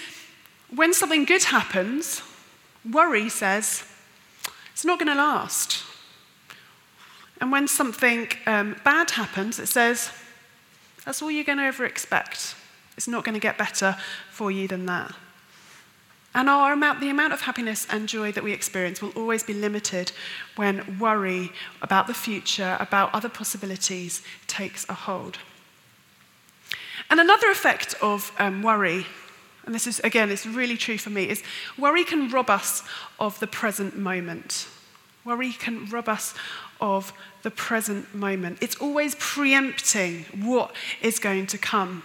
when 0.74 0.92
something 0.92 1.24
good 1.24 1.44
happens, 1.44 2.22
worry 2.90 3.28
says, 3.28 3.84
it's 4.72 4.84
not 4.84 4.98
going 4.98 5.06
to 5.06 5.14
last. 5.14 5.84
And 7.40 7.52
when 7.52 7.68
something 7.68 8.28
um, 8.46 8.74
bad 8.84 9.12
happens, 9.12 9.60
it 9.60 9.68
says, 9.68 10.10
that's 11.04 11.22
all 11.22 11.30
you're 11.30 11.44
going 11.44 11.58
to 11.58 11.64
ever 11.64 11.84
expect. 11.84 12.56
It's 12.96 13.06
not 13.06 13.22
going 13.24 13.34
to 13.34 13.40
get 13.40 13.56
better 13.56 13.96
for 14.32 14.50
you 14.50 14.66
than 14.66 14.86
that. 14.86 15.14
And 16.36 16.50
our 16.50 16.74
amount, 16.74 17.00
the 17.00 17.08
amount 17.08 17.32
of 17.32 17.40
happiness 17.40 17.86
and 17.88 18.06
joy 18.06 18.30
that 18.32 18.44
we 18.44 18.52
experience 18.52 19.00
will 19.00 19.12
always 19.16 19.42
be 19.42 19.54
limited 19.54 20.12
when 20.54 20.98
worry 20.98 21.50
about 21.80 22.08
the 22.08 22.14
future, 22.14 22.76
about 22.78 23.08
other 23.14 23.30
possibilities, 23.30 24.20
takes 24.46 24.86
a 24.90 24.92
hold. 24.92 25.38
And 27.08 27.20
another 27.20 27.50
effect 27.50 27.94
of 28.02 28.32
um, 28.38 28.62
worry, 28.62 29.06
and 29.64 29.74
this 29.74 29.86
is, 29.86 29.98
again, 30.00 30.30
it's 30.30 30.44
really 30.44 30.76
true 30.76 30.98
for 30.98 31.08
me, 31.08 31.26
is 31.26 31.42
worry 31.78 32.04
can 32.04 32.28
rob 32.28 32.50
us 32.50 32.82
of 33.18 33.40
the 33.40 33.46
present 33.46 33.96
moment. 33.96 34.68
Worry 35.24 35.52
can 35.52 35.86
rob 35.86 36.06
us 36.06 36.34
of 36.82 37.14
the 37.44 37.50
present 37.50 38.14
moment. 38.14 38.58
It's 38.60 38.76
always 38.76 39.14
preempting 39.18 40.26
what 40.44 40.76
is 41.00 41.18
going 41.18 41.46
to 41.46 41.56
come. 41.56 42.02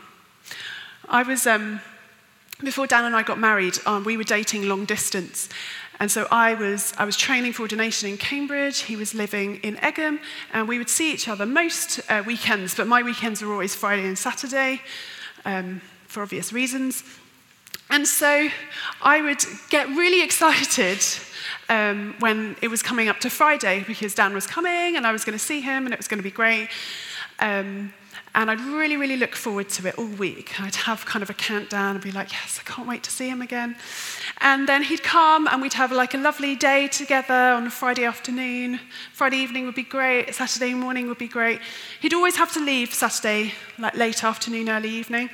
I 1.09 1.21
was. 1.23 1.45
Um, 1.45 1.81
before 2.63 2.87
Dan 2.87 3.05
and 3.05 3.15
I 3.15 3.23
got 3.23 3.39
married, 3.39 3.77
um, 3.85 4.03
we 4.03 4.17
were 4.17 4.23
dating 4.23 4.67
long 4.67 4.85
distance. 4.85 5.49
And 5.99 6.09
so 6.09 6.27
I 6.31 6.55
was, 6.55 6.93
I 6.97 7.05
was 7.05 7.15
training 7.15 7.53
for 7.53 7.61
ordination 7.61 8.09
in 8.09 8.17
Cambridge. 8.17 8.79
He 8.79 8.95
was 8.95 9.13
living 9.13 9.57
in 9.57 9.75
Egham. 9.77 10.19
And 10.51 10.67
we 10.67 10.77
would 10.77 10.89
see 10.89 11.13
each 11.13 11.27
other 11.27 11.45
most 11.45 11.99
uh, 12.09 12.23
weekends, 12.25 12.75
but 12.75 12.87
my 12.87 13.03
weekends 13.03 13.41
were 13.41 13.51
always 13.51 13.75
Friday 13.75 14.07
and 14.07 14.17
Saturday. 14.17 14.81
Um, 15.45 15.81
for 16.11 16.21
obvious 16.21 16.51
reasons. 16.51 17.03
And 17.89 18.05
so 18.05 18.49
I 19.01 19.21
would 19.21 19.43
get 19.69 19.87
really 19.87 20.21
excited 20.23 20.99
um, 21.69 22.15
when 22.19 22.57
it 22.61 22.67
was 22.67 22.83
coming 22.83 23.07
up 23.07 23.19
to 23.21 23.29
Friday 23.29 23.83
because 23.87 24.13
Dan 24.13 24.33
was 24.33 24.45
coming 24.45 24.97
and 24.97 25.07
I 25.07 25.13
was 25.13 25.23
going 25.23 25.37
to 25.37 25.43
see 25.43 25.61
him 25.61 25.85
and 25.85 25.93
it 25.93 25.97
was 25.97 26.07
going 26.07 26.19
to 26.19 26.23
be 26.23 26.31
great. 26.31 26.67
Um, 27.39 27.93
and 28.33 28.49
I'd 28.49 28.61
really, 28.61 28.95
really 28.95 29.17
look 29.17 29.35
forward 29.35 29.67
to 29.69 29.87
it 29.87 29.95
all 29.97 30.07
week. 30.07 30.59
I'd 30.61 30.75
have 30.75 31.05
kind 31.05 31.21
of 31.21 31.29
a 31.29 31.33
countdown 31.33 31.95
and 31.95 32.03
be 32.03 32.11
like, 32.11 32.31
yes, 32.31 32.59
I 32.59 32.69
can't 32.69 32.87
wait 32.87 33.03
to 33.03 33.11
see 33.11 33.27
him 33.27 33.41
again. 33.41 33.75
And 34.39 34.69
then 34.69 34.83
he'd 34.83 35.03
come 35.03 35.47
and 35.47 35.61
we'd 35.61 35.73
have 35.73 35.91
like 35.91 36.13
a 36.13 36.17
lovely 36.17 36.55
day 36.55 36.87
together 36.87 37.33
on 37.33 37.67
a 37.67 37.69
Friday 37.69 38.05
afternoon. 38.05 38.79
Friday 39.11 39.37
evening 39.37 39.65
would 39.65 39.75
be 39.75 39.83
great. 39.83 40.33
Saturday 40.33 40.73
morning 40.73 41.07
would 41.07 41.17
be 41.17 41.27
great. 41.27 41.59
He'd 41.99 42.13
always 42.13 42.37
have 42.37 42.53
to 42.53 42.63
leave 42.63 42.93
Saturday, 42.93 43.53
like 43.77 43.95
late 43.97 44.23
afternoon, 44.23 44.69
early 44.69 44.89
evening. 44.89 45.29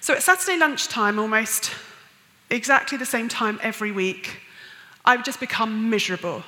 So 0.00 0.14
at 0.14 0.22
Saturday 0.22 0.58
lunchtime, 0.58 1.20
almost 1.20 1.70
exactly 2.50 2.98
the 2.98 3.06
same 3.06 3.28
time 3.28 3.60
every 3.62 3.92
week, 3.92 4.40
I 5.04 5.14
would 5.14 5.24
just 5.24 5.38
become 5.38 5.88
miserable 5.88 6.42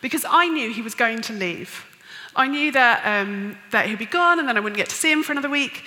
because 0.00 0.24
I 0.28 0.48
knew 0.48 0.72
he 0.72 0.82
was 0.82 0.94
going 0.94 1.22
to 1.22 1.32
leave. 1.32 1.89
I 2.36 2.46
knew 2.46 2.72
that, 2.72 3.02
um, 3.04 3.56
that 3.70 3.86
he'd 3.86 3.98
be 3.98 4.06
gone 4.06 4.38
and 4.38 4.48
then 4.48 4.56
I 4.56 4.60
wouldn't 4.60 4.76
get 4.76 4.88
to 4.88 4.94
see 4.94 5.10
him 5.10 5.22
for 5.22 5.32
another 5.32 5.50
week. 5.50 5.84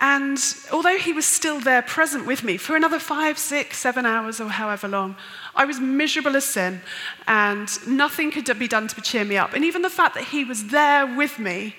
And 0.00 0.38
although 0.72 0.98
he 0.98 1.12
was 1.12 1.24
still 1.24 1.60
there 1.60 1.82
present 1.82 2.26
with 2.26 2.42
me 2.42 2.56
for 2.56 2.76
another 2.76 2.98
five, 2.98 3.38
six, 3.38 3.78
seven 3.78 4.04
hours 4.04 4.40
or 4.40 4.48
however 4.48 4.88
long, 4.88 5.16
I 5.54 5.64
was 5.64 5.80
miserable 5.80 6.36
as 6.36 6.44
sin 6.44 6.80
and 7.26 7.68
nothing 7.86 8.30
could 8.30 8.58
be 8.58 8.68
done 8.68 8.88
to 8.88 9.00
cheer 9.00 9.24
me 9.24 9.36
up. 9.36 9.54
And 9.54 9.64
even 9.64 9.82
the 9.82 9.90
fact 9.90 10.14
that 10.14 10.24
he 10.24 10.44
was 10.44 10.66
there 10.68 11.06
with 11.06 11.38
me 11.38 11.76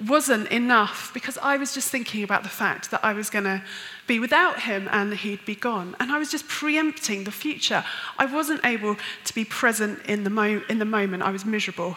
wasn't 0.00 0.48
enough 0.48 1.12
because 1.14 1.38
I 1.38 1.56
was 1.56 1.72
just 1.72 1.90
thinking 1.90 2.22
about 2.22 2.42
the 2.42 2.48
fact 2.48 2.90
that 2.90 3.04
I 3.04 3.12
was 3.12 3.30
going 3.30 3.44
to 3.44 3.62
be 4.06 4.18
without 4.18 4.60
him 4.60 4.88
and 4.90 5.14
he'd 5.14 5.44
be 5.46 5.54
gone. 5.54 5.96
And 6.00 6.12
I 6.12 6.18
was 6.18 6.30
just 6.30 6.46
preempting 6.48 7.24
the 7.24 7.32
future. 7.32 7.84
I 8.18 8.26
wasn't 8.26 8.64
able 8.64 8.96
to 9.24 9.34
be 9.34 9.44
present 9.44 10.00
in 10.06 10.24
the, 10.24 10.30
mo- 10.30 10.62
in 10.68 10.78
the 10.78 10.84
moment. 10.84 11.22
I 11.22 11.30
was 11.30 11.44
miserable. 11.44 11.96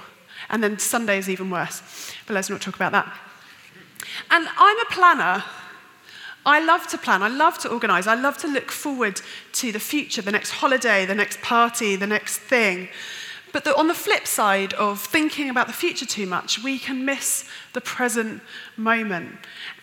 And 0.50 0.63
then 0.63 0.80
Sunday 0.80 1.18
is 1.18 1.30
even 1.30 1.50
worse. 1.50 1.82
But 2.25 2.34
let's 2.34 2.50
not 2.50 2.62
talk 2.62 2.75
about 2.75 2.92
that. 2.94 3.13
And 4.32 4.48
I'm 4.58 4.80
a 4.80 4.86
planner. 4.89 5.44
I 6.46 6.63
love 6.63 6.88
to 6.88 6.98
plan. 6.98 7.24
I 7.24 7.27
love 7.27 7.58
to 7.60 7.70
organize. 7.70 8.08
I 8.08 8.16
love 8.16 8.38
to 8.39 8.48
look 8.48 8.72
forward 8.72 9.22
to 9.54 9.72
the 9.72 9.80
future, 9.80 10.22
the 10.22 10.32
next 10.32 10.51
holiday, 10.51 11.06
the 11.06 11.16
next 11.16 11.42
party, 11.42 11.98
the 11.98 12.08
next 12.08 12.38
thing. 12.38 12.88
But 13.51 13.63
the, 13.63 13.75
on 13.75 13.88
the 13.88 13.94
flip 13.94 14.27
side 14.27 14.74
of 14.75 15.01
thinking 15.01 15.50
about 15.50 15.68
the 15.68 15.74
future 15.74 16.06
too 16.06 16.25
much, 16.25 16.63
we 16.63 16.80
can 16.80 17.06
miss 17.06 17.46
the 17.74 17.82
present 17.82 18.42
moment. 18.77 19.36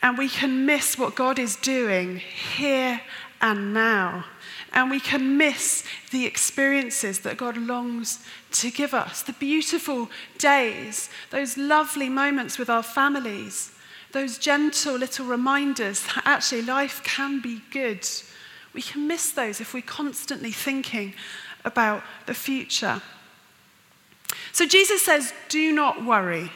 And 0.03 0.17
we 0.17 0.29
can 0.29 0.65
miss 0.65 0.99
what 0.99 1.15
God 1.15 1.39
is 1.39 1.57
doing 1.57 2.17
here 2.19 3.01
and 3.41 3.75
now. 3.75 4.25
And 4.75 4.91
we 4.91 4.99
can 4.99 5.37
miss 5.37 5.85
the 6.11 6.27
experiences 6.27 7.21
that 7.21 7.37
God 7.37 7.57
longs 7.57 8.19
to 8.53 8.73
give 8.73 8.93
us 8.93 9.23
the 9.23 9.33
beautiful 9.35 10.11
days, 10.37 11.09
those 11.31 11.57
lovely 11.57 12.09
moments 12.09 12.59
with 12.59 12.69
our 12.69 12.83
families, 12.83 13.71
those 14.11 14.37
gentle 14.37 14.97
little 14.97 15.27
reminders 15.27 16.03
that 16.03 16.23
actually 16.25 16.63
life 16.63 17.03
can 17.05 17.41
be 17.41 17.63
good. 17.71 18.05
We 18.75 18.83
can 18.83 19.07
miss 19.07 19.31
those 19.31 19.61
if 19.61 19.75
we're 19.75 19.83
constantly 19.83 20.51
thinking 20.51 21.15
about 21.65 22.03
the 22.27 22.35
future. 22.35 23.01
So 24.53 24.67
Jesus 24.67 25.03
says, 25.03 25.33
Do 25.49 25.73
not 25.73 26.05
worry. 26.05 26.51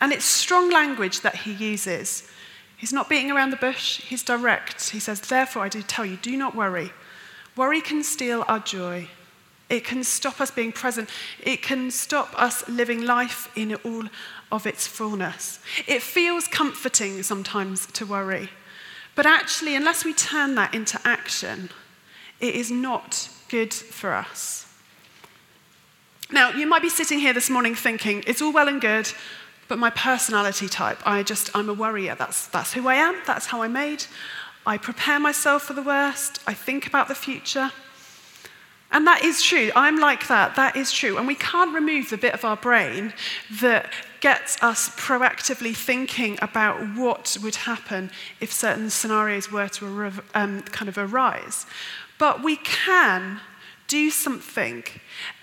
And 0.00 0.12
it's 0.12 0.24
strong 0.24 0.70
language 0.70 1.20
that 1.20 1.36
he 1.36 1.52
uses. 1.52 2.28
He's 2.76 2.92
not 2.92 3.08
beating 3.08 3.30
around 3.30 3.50
the 3.50 3.56
bush, 3.56 4.00
he's 4.00 4.24
direct. 4.24 4.90
He 4.90 4.98
says, 4.98 5.20
Therefore, 5.20 5.62
I 5.62 5.68
do 5.68 5.82
tell 5.82 6.04
you, 6.04 6.16
do 6.16 6.36
not 6.36 6.56
worry. 6.56 6.90
Worry 7.56 7.80
can 7.80 8.02
steal 8.02 8.44
our 8.48 8.60
joy. 8.60 9.08
It 9.68 9.84
can 9.84 10.04
stop 10.04 10.40
us 10.40 10.50
being 10.50 10.72
present. 10.72 11.08
It 11.42 11.62
can 11.62 11.90
stop 11.90 12.38
us 12.40 12.68
living 12.68 13.02
life 13.04 13.50
in 13.56 13.74
all 13.76 14.04
of 14.50 14.66
its 14.66 14.86
fullness. 14.86 15.60
It 15.86 16.02
feels 16.02 16.46
comforting 16.46 17.22
sometimes 17.22 17.86
to 17.86 18.04
worry. 18.04 18.50
But 19.14 19.26
actually, 19.26 19.74
unless 19.74 20.04
we 20.04 20.12
turn 20.12 20.54
that 20.56 20.74
into 20.74 21.00
action, 21.04 21.70
it 22.40 22.54
is 22.54 22.70
not 22.70 23.28
good 23.48 23.72
for 23.72 24.12
us. 24.12 24.66
Now, 26.30 26.50
you 26.50 26.66
might 26.66 26.82
be 26.82 26.88
sitting 26.88 27.18
here 27.18 27.34
this 27.34 27.50
morning 27.50 27.74
thinking, 27.74 28.24
it's 28.26 28.40
all 28.40 28.52
well 28.52 28.68
and 28.68 28.80
good, 28.80 29.10
but 29.68 29.78
my 29.78 29.90
personality 29.90 30.68
type, 30.68 30.98
I 31.06 31.22
just, 31.22 31.54
I'm 31.54 31.68
a 31.68 31.74
worrier. 31.74 32.14
That's, 32.14 32.46
that's 32.46 32.72
who 32.72 32.88
I 32.88 32.94
am, 32.94 33.16
that's 33.26 33.46
how 33.46 33.62
I'm 33.62 33.74
made. 33.74 34.04
I 34.66 34.78
prepare 34.78 35.18
myself 35.18 35.64
for 35.64 35.74
the 35.74 35.82
worst, 35.82 36.40
I 36.46 36.54
think 36.54 36.86
about 36.86 37.08
the 37.08 37.14
future. 37.14 37.72
And 38.92 39.06
that 39.06 39.24
is 39.24 39.42
true. 39.42 39.70
I'm 39.74 39.98
like 39.98 40.28
that. 40.28 40.54
That 40.54 40.76
is 40.76 40.92
true. 40.92 41.16
And 41.16 41.26
we 41.26 41.34
can't 41.34 41.74
remove 41.74 42.10
the 42.10 42.18
bit 42.18 42.34
of 42.34 42.44
our 42.44 42.56
brain 42.56 43.14
that 43.60 43.90
gets 44.20 44.62
us 44.62 44.90
proactively 44.90 45.74
thinking 45.74 46.38
about 46.42 46.76
what 46.94 47.36
would 47.42 47.56
happen 47.56 48.10
if 48.38 48.52
certain 48.52 48.90
scenarios 48.90 49.50
were 49.50 49.68
to 49.68 50.12
um, 50.34 50.60
kind 50.62 50.88
of 50.90 50.98
arise. 50.98 51.64
But 52.18 52.44
we 52.44 52.56
can 52.56 53.40
do 53.88 54.10
something 54.10 54.84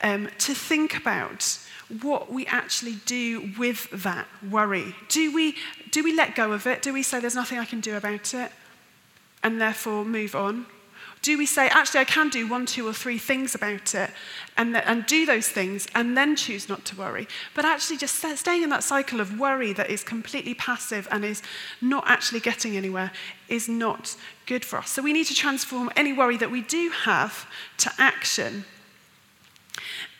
um, 0.03 0.29
to 0.37 0.53
think 0.53 0.95
about 0.95 1.57
what 2.01 2.31
we 2.31 2.45
actually 2.45 2.95
do 3.07 3.51
with 3.57 3.89
that 3.91 4.27
worry. 4.47 4.95
Do 5.07 5.33
we, 5.33 5.55
do 5.89 6.03
we 6.03 6.15
let 6.15 6.35
go 6.35 6.51
of 6.51 6.67
it? 6.67 6.83
Do 6.83 6.93
we 6.93 7.01
say, 7.01 7.19
there's 7.19 7.35
nothing 7.35 7.57
I 7.57 7.65
can 7.65 7.79
do 7.79 7.97
about 7.97 8.35
it? 8.35 8.51
And 9.43 9.59
therefore 9.59 10.05
move 10.05 10.35
on? 10.35 10.65
Do 11.21 11.37
we 11.37 11.45
say, 11.45 11.67
actually, 11.67 11.99
I 11.99 12.05
can 12.05 12.29
do 12.29 12.47
one, 12.47 12.65
two, 12.65 12.87
or 12.87 12.93
three 12.93 13.17
things 13.17 13.53
about 13.53 13.93
it 13.93 14.09
and, 14.55 14.73
th- 14.73 14.85
and 14.87 15.05
do 15.05 15.25
those 15.25 15.49
things 15.49 15.85
and 15.93 16.15
then 16.15 16.37
choose 16.37 16.69
not 16.69 16.85
to 16.85 16.95
worry? 16.95 17.27
But 17.55 17.65
actually, 17.65 17.97
just 17.97 18.15
staying 18.15 18.63
in 18.63 18.69
that 18.69 18.85
cycle 18.85 19.19
of 19.19 19.37
worry 19.37 19.73
that 19.73 19.89
is 19.89 20.01
completely 20.01 20.53
passive 20.53 21.09
and 21.11 21.25
is 21.25 21.41
not 21.81 22.05
actually 22.07 22.39
getting 22.39 22.77
anywhere 22.77 23.11
is 23.49 23.67
not 23.67 24.15
good 24.45 24.63
for 24.63 24.79
us. 24.79 24.91
So 24.91 25.01
we 25.01 25.11
need 25.11 25.25
to 25.25 25.35
transform 25.35 25.91
any 25.97 26.13
worry 26.13 26.37
that 26.37 26.51
we 26.51 26.61
do 26.61 26.89
have 26.89 27.47
to 27.79 27.91
action 27.97 28.63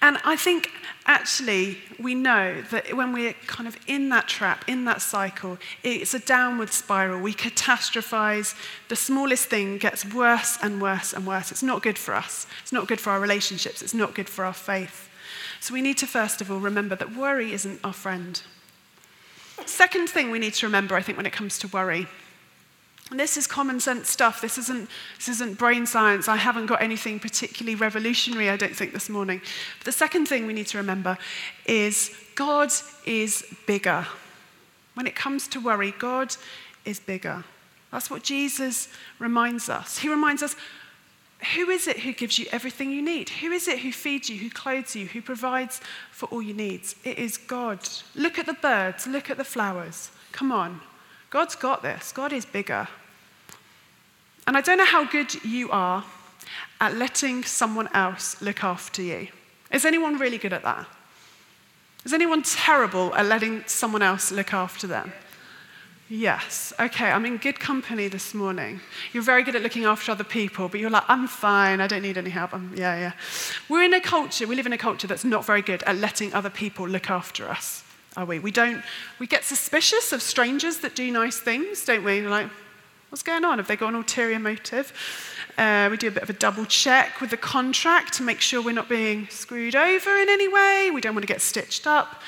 and 0.02 0.18
I 0.24 0.38
think 0.38 0.72
actually 1.06 1.78
we 2.00 2.16
know 2.16 2.62
that 2.72 2.96
when 2.96 3.12
we're 3.12 3.34
kind 3.48 3.68
of 3.68 3.78
in 3.88 4.10
that 4.10 4.28
trap, 4.28 4.64
in 4.68 4.86
that 4.86 5.02
cycle, 5.02 5.58
it's 5.84 6.14
a 6.14 6.20
downward 6.20 6.70
spiral. 6.70 7.20
We 7.20 7.34
catastrophize. 7.34 8.56
The 8.88 8.96
smallest 8.96 9.48
thing 9.48 9.78
gets 9.78 10.06
worse 10.06 10.58
and 10.62 10.82
worse 10.82 11.12
and 11.14 11.28
worse. 11.28 11.52
It's 11.52 11.64
not 11.64 11.82
good 11.82 11.98
for 11.98 12.16
us. 12.16 12.48
It's 12.62 12.72
not 12.72 12.88
good 12.88 13.02
for 13.02 13.10
our 13.10 13.20
relationships. 13.20 13.82
It's 13.82 13.94
not 13.94 14.16
good 14.16 14.30
for 14.30 14.46
our 14.46 14.54
faith. 14.54 15.10
So 15.60 15.74
we 15.74 15.82
need 15.82 15.98
to 15.98 16.08
first 16.08 16.40
of 16.40 16.50
all 16.50 16.60
remember 16.60 16.96
that 16.96 17.16
worry 17.16 17.52
isn't 17.52 17.82
our 17.84 17.94
friend. 17.94 18.42
Second 19.66 20.10
thing 20.10 20.32
we 20.32 20.40
need 20.40 20.54
to 20.54 20.66
remember, 20.66 20.96
I 20.96 21.02
think, 21.02 21.18
when 21.18 21.26
it 21.26 21.34
comes 21.34 21.60
to 21.60 21.68
worry 21.68 22.08
this 23.18 23.38
is 23.38 23.48
common 23.48 23.80
sense 23.80 24.10
stuff. 24.10 24.42
This 24.42 24.58
isn't, 24.58 24.90
this 25.18 25.30
isn't 25.30 25.58
brain 25.58 25.86
science. 25.86 26.28
I 26.28 26.36
haven't 26.36 26.68
got 26.68 26.82
anything 26.82 27.20
particularly 27.20 27.76
revolutionary, 27.76 28.50
I 28.50 28.58
don't 28.58 28.76
think, 28.76 28.94
this 28.94 29.10
morning. 29.10 29.42
But 29.80 29.86
the 29.86 29.92
second 29.92 30.28
thing 30.28 30.46
we 30.46 30.54
need 30.54 30.68
to 30.68 30.78
remember 30.78 31.18
is 31.66 32.16
God 32.36 32.72
is 33.06 33.46
bigger. 33.66 34.06
When 34.94 35.08
it 35.08 35.16
comes 35.16 35.48
to 35.50 35.60
worry, 35.60 35.94
God 35.98 36.36
is 36.86 37.00
bigger. 37.00 37.44
That's 37.92 38.12
what 38.12 38.22
Jesus 38.22 38.90
reminds 39.18 39.70
us. 39.70 39.98
He 40.00 40.10
reminds 40.10 40.44
us 40.44 40.56
who 41.56 41.70
is 41.70 41.88
it 41.88 42.00
who 42.00 42.12
gives 42.12 42.38
you 42.38 42.48
everything 42.52 42.92
you 42.92 43.02
need? 43.02 43.30
Who 43.30 43.52
is 43.52 43.68
it 43.68 43.80
who 43.80 43.92
feeds 43.92 44.30
you, 44.30 44.38
who 44.38 44.50
clothes 44.50 44.96
you, 44.96 45.06
who 45.06 45.22
provides 45.22 45.80
for 46.12 46.26
all 46.28 46.42
your 46.42 46.56
needs? 46.56 46.96
It 47.06 47.18
is 47.18 47.38
God. 47.38 47.80
Look 48.14 48.38
at 48.38 48.46
the 48.46 48.54
birds, 48.54 49.08
look 49.08 49.30
at 49.30 49.38
the 49.38 49.46
flowers. 49.46 50.12
Come 50.32 50.52
on. 50.52 50.82
God's 51.30 51.56
got 51.56 51.82
this. 51.82 52.12
God 52.12 52.34
is 52.34 52.46
bigger. 52.46 52.88
And 54.48 54.58
I 54.58 54.62
don't 54.62 54.78
know 54.78 54.86
how 54.86 55.06
good 55.06 55.44
you 55.44 55.70
are 55.70 56.04
at 56.82 56.96
letting 56.96 57.44
someone 57.44 57.88
else 57.94 58.42
look 58.42 58.64
after 58.64 59.02
you. 59.02 59.28
Is 59.72 59.86
anyone 59.86 60.18
really 60.18 60.40
good 60.40 60.54
at 60.54 60.64
that? 60.64 60.88
Is 62.04 62.14
anyone 62.14 62.42
terrible 62.42 63.14
at 63.14 63.28
letting 63.28 63.64
someone 63.68 64.02
else 64.02 64.32
look 64.32 64.54
after 64.54 64.88
them? 64.88 65.14
Yes. 66.10 66.74
Okay, 66.80 67.12
I'm 67.12 67.26
in 67.28 67.38
good 67.38 67.60
company 67.60 68.08
this 68.08 68.34
morning. 68.34 68.80
You're 69.14 69.22
very 69.22 69.44
good 69.44 69.56
at 69.56 69.62
looking 69.62 69.86
after 69.86 70.12
other 70.12 70.24
people, 70.24 70.68
but 70.68 70.80
you're 70.80 70.90
like, 70.90 71.04
I'm 71.08 71.28
fine, 71.28 71.82
I 71.82 71.86
don't 71.86 72.02
need 72.02 72.18
any 72.18 72.32
help. 72.32 72.52
I'm, 72.52 72.74
yeah, 72.76 72.98
yeah. 72.98 73.12
We're 73.68 73.84
in 73.84 73.94
a 73.94 74.02
culture, 74.02 74.48
we 74.48 74.56
live 74.56 74.66
in 74.66 74.74
a 74.74 74.78
culture 74.78 75.06
that's 75.06 75.24
not 75.24 75.46
very 75.46 75.62
good 75.62 75.84
at 75.84 75.98
letting 75.98 76.34
other 76.34 76.50
people 76.50 76.88
look 76.88 77.12
after 77.12 77.48
us 77.48 77.84
are 78.20 78.26
we? 78.26 78.40
We 78.40 78.52
don't, 78.52 78.84
we 79.18 79.28
get 79.28 79.46
suspicious 79.46 80.12
of 80.12 80.22
strangers 80.22 80.80
that 80.80 80.94
do 80.94 81.10
nice 81.10 81.40
things, 81.40 81.86
don't 81.86 82.04
we? 82.04 82.22
We're 82.22 82.30
like, 82.30 82.50
what's 83.10 83.24
going 83.24 83.46
on? 83.46 83.60
Have 83.60 83.68
they 83.68 83.78
got 83.78 83.90
an 83.90 83.96
ulterior 83.96 84.40
motive? 84.40 84.92
Uh, 85.58 85.88
we 85.90 85.96
do 85.96 86.10
a 86.10 86.12
bit 86.12 86.24
of 86.24 86.30
a 86.30 86.34
double 86.34 86.66
check 86.66 87.22
with 87.22 87.30
the 87.30 87.38
contract 87.38 88.14
to 88.16 88.24
make 88.24 88.42
sure 88.42 88.62
we're 88.62 88.74
not 88.74 88.90
being 88.90 89.28
screwed 89.30 89.74
over 89.74 90.18
in 90.18 90.28
any 90.28 90.50
way. 90.50 90.92
We 90.94 91.00
don't 91.00 91.16
want 91.16 91.24
to 91.24 91.34
get 91.34 91.42
stitched 91.42 91.88
up. 91.88 92.22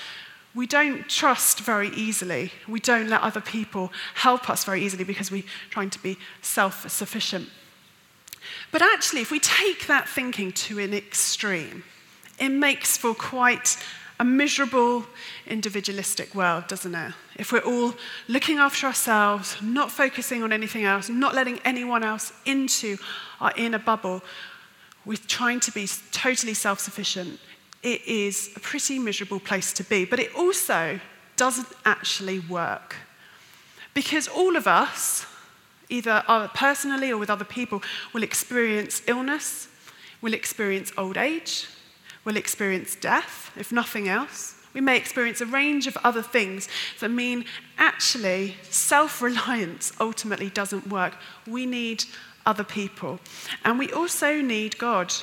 We 0.55 0.65
don't 0.65 1.09
trust 1.09 1.59
very 1.59 1.89
easily. 1.89 2.53
We 2.69 2.79
don't 2.79 3.09
let 3.09 3.21
other 3.21 3.41
people 3.41 3.91
help 4.15 4.49
us 4.49 4.63
very 4.63 4.83
easily 4.83 5.03
because 5.03 5.29
we're 5.29 5.43
trying 5.69 5.89
to 5.89 5.99
be 6.01 6.17
self 6.41 6.89
sufficient. 6.89 7.49
But 8.71 8.81
actually, 8.81 9.21
if 9.21 9.31
we 9.31 9.39
take 9.39 9.87
that 9.87 10.07
thinking 10.07 10.53
to 10.53 10.79
an 10.79 10.93
extreme, 10.93 11.83
it 12.39 12.49
makes 12.49 12.95
for 12.97 13.13
quite 13.13 13.77
a 14.21 14.23
miserable, 14.23 15.03
individualistic 15.47 16.35
world, 16.35 16.67
doesn't 16.67 16.93
it? 16.93 17.11
If 17.37 17.51
we're 17.51 17.65
all 17.65 17.95
looking 18.27 18.59
after 18.59 18.85
ourselves, 18.85 19.59
not 19.63 19.89
focusing 19.89 20.43
on 20.43 20.53
anything 20.53 20.83
else, 20.83 21.09
not 21.09 21.33
letting 21.33 21.57
anyone 21.65 22.03
else 22.03 22.31
into 22.45 22.97
our 23.39 23.51
inner 23.57 23.79
bubble, 23.79 24.21
we're 25.05 25.17
trying 25.27 25.59
to 25.61 25.71
be 25.71 25.87
totally 26.11 26.53
self 26.53 26.79
sufficient, 26.79 27.39
it 27.81 28.05
is 28.05 28.51
a 28.55 28.59
pretty 28.59 28.99
miserable 28.99 29.39
place 29.39 29.73
to 29.73 29.83
be. 29.83 30.05
But 30.05 30.19
it 30.19 30.35
also 30.35 30.99
doesn't 31.35 31.69
actually 31.83 32.41
work. 32.41 32.97
Because 33.95 34.27
all 34.27 34.55
of 34.55 34.67
us, 34.67 35.25
either 35.89 36.23
personally 36.53 37.09
or 37.09 37.17
with 37.17 37.31
other 37.31 37.43
people, 37.43 37.81
will 38.13 38.21
experience 38.21 39.01
illness, 39.07 39.67
will 40.21 40.35
experience 40.35 40.91
old 40.95 41.17
age, 41.17 41.67
will 42.25 42.37
experience 42.37 42.95
death, 42.95 43.51
if 43.57 43.71
nothing 43.71 44.07
else. 44.07 44.55
We 44.73 44.81
may 44.81 44.95
experience 44.97 45.41
a 45.41 45.45
range 45.45 45.87
of 45.87 45.97
other 45.97 46.21
things 46.21 46.69
that 46.99 47.09
mean 47.09 47.45
actually 47.77 48.55
self 48.69 49.21
reliance 49.21 49.91
ultimately 49.99 50.49
doesn't 50.49 50.87
work. 50.87 51.13
We 51.45 51.65
need 51.65 52.05
other 52.45 52.63
people. 52.63 53.19
And 53.65 53.77
we 53.77 53.91
also 53.91 54.41
need 54.41 54.77
God. 54.77 55.13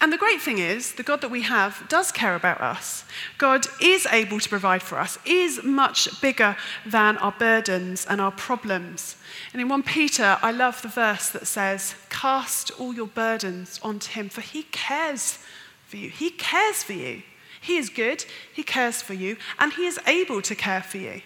And 0.00 0.12
the 0.12 0.18
great 0.18 0.40
thing 0.40 0.58
is, 0.58 0.92
the 0.92 1.02
God 1.02 1.20
that 1.22 1.30
we 1.30 1.42
have 1.42 1.84
does 1.88 2.12
care 2.12 2.36
about 2.36 2.60
us. 2.60 3.04
God 3.36 3.66
is 3.82 4.06
able 4.06 4.38
to 4.38 4.48
provide 4.48 4.82
for 4.82 4.98
us, 4.98 5.18
is 5.24 5.64
much 5.64 6.20
bigger 6.20 6.56
than 6.86 7.16
our 7.18 7.32
burdens 7.32 8.06
and 8.08 8.20
our 8.20 8.30
problems. 8.30 9.16
And 9.52 9.60
in 9.60 9.68
1 9.68 9.82
Peter, 9.82 10.38
I 10.40 10.52
love 10.52 10.82
the 10.82 10.88
verse 10.88 11.28
that 11.30 11.48
says, 11.48 11.96
Cast 12.10 12.70
all 12.78 12.94
your 12.94 13.08
burdens 13.08 13.80
onto 13.82 14.12
him, 14.12 14.28
for 14.28 14.40
he 14.40 14.62
cares 14.64 15.38
for 15.86 15.96
you. 15.96 16.10
He 16.10 16.30
cares 16.30 16.84
for 16.84 16.92
you. 16.92 17.22
He 17.60 17.76
is 17.76 17.88
good, 17.88 18.24
he 18.52 18.62
cares 18.62 19.02
for 19.02 19.14
you, 19.14 19.36
and 19.58 19.72
he 19.72 19.86
is 19.86 19.98
able 20.06 20.42
to 20.42 20.54
care 20.54 20.82
for 20.82 20.98
you. 20.98 21.22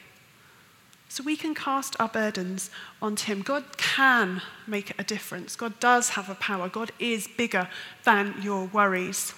So 1.13 1.23
we 1.23 1.37
can 1.37 1.55
cast 1.55 1.95
our 2.01 2.09
burdens 2.09 2.71
onto 3.03 3.27
Him. 3.27 3.43
God 3.43 3.77
can 3.77 4.41
make 4.67 4.99
a 4.99 5.05
difference. 5.05 5.57
God 5.57 5.79
does 5.79 6.09
have 6.09 6.31
a 6.31 6.35
power. 6.35 6.71
God 6.71 6.91
is 6.99 7.29
bigger 7.29 7.69
than 8.05 8.35
your 8.41 8.65
worries. 8.65 9.35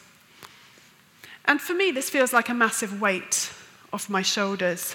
And 1.46 1.60
for 1.60 1.74
me, 1.74 1.90
this 1.90 2.08
feels 2.08 2.32
like 2.32 2.48
a 2.48 2.54
massive 2.54 3.00
weight 3.00 3.50
off 3.92 4.08
my 4.08 4.22
shoulders. 4.22 4.94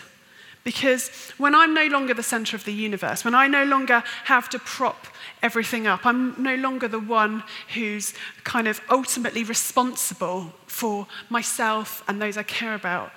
Because 0.64 1.10
when 1.38 1.54
I'm 1.54 1.74
no 1.74 1.88
longer 1.88 2.14
the 2.14 2.24
center 2.24 2.56
of 2.56 2.64
the 2.64 2.72
universe, 2.72 3.26
when 3.26 3.36
I 3.36 3.48
no 3.48 3.66
longer 3.66 4.02
have 4.24 4.48
to 4.48 4.58
prop 4.60 5.06
everything 5.44 5.86
up, 5.86 6.06
I'm 6.06 6.42
no 6.42 6.56
longer 6.56 6.88
the 6.88 6.98
one 6.98 7.44
who's 7.74 8.14
kind 8.46 8.70
of 8.70 8.80
ultimately 8.90 9.44
responsible 9.44 10.54
for 10.66 11.08
myself 11.30 12.06
and 12.08 12.22
those 12.22 12.38
I 12.38 12.44
care 12.44 12.74
about, 12.74 13.12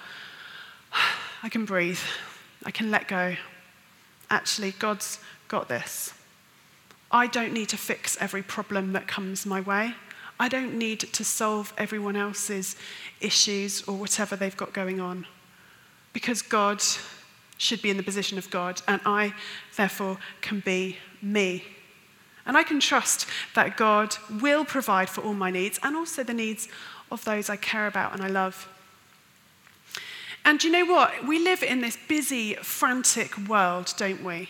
I 1.44 1.48
can 1.48 1.64
breathe. 1.64 2.00
I 2.64 2.70
can 2.70 2.92
let 2.92 3.08
go 3.08 3.36
actually, 4.32 4.72
God's 4.72 5.18
got 5.46 5.68
this. 5.68 6.12
I 7.10 7.26
don't 7.26 7.52
need 7.52 7.68
to 7.68 7.76
fix 7.76 8.16
every 8.20 8.42
problem 8.42 8.94
that 8.94 9.06
comes 9.06 9.46
my 9.46 9.60
way. 9.60 9.94
I 10.40 10.48
don't 10.48 10.74
need 10.76 11.00
to 11.00 11.24
solve 11.24 11.72
everyone 11.76 12.16
else's 12.16 12.74
issues 13.20 13.86
or 13.86 13.94
whatever 13.94 14.34
they've 14.34 14.56
got 14.56 14.72
going 14.72 14.98
on. 14.98 15.26
Because 16.12 16.42
God 16.42 16.82
should 17.58 17.82
be 17.82 17.90
in 17.90 17.96
the 17.96 18.02
position 18.02 18.38
of 18.38 18.50
God, 18.50 18.82
and 18.88 19.00
I, 19.06 19.34
therefore, 19.76 20.18
can 20.40 20.60
be 20.60 20.96
me. 21.20 21.64
And 22.44 22.56
I 22.56 22.64
can 22.64 22.80
trust 22.80 23.26
that 23.54 23.76
God 23.76 24.16
will 24.40 24.64
provide 24.64 25.08
for 25.08 25.20
all 25.20 25.34
my 25.34 25.50
needs 25.50 25.78
and 25.82 25.94
also 25.94 26.24
the 26.24 26.34
needs 26.34 26.68
of 27.12 27.24
those 27.24 27.48
I 27.48 27.56
care 27.56 27.86
about 27.86 28.14
and 28.14 28.22
I 28.22 28.28
love. 28.28 28.68
And 30.44 30.62
you 30.62 30.70
know 30.70 30.84
what? 30.84 31.26
We 31.26 31.38
live 31.38 31.62
in 31.62 31.80
this 31.80 31.96
busy, 32.08 32.54
frantic 32.54 33.36
world, 33.48 33.94
don't 33.96 34.24
we? 34.24 34.48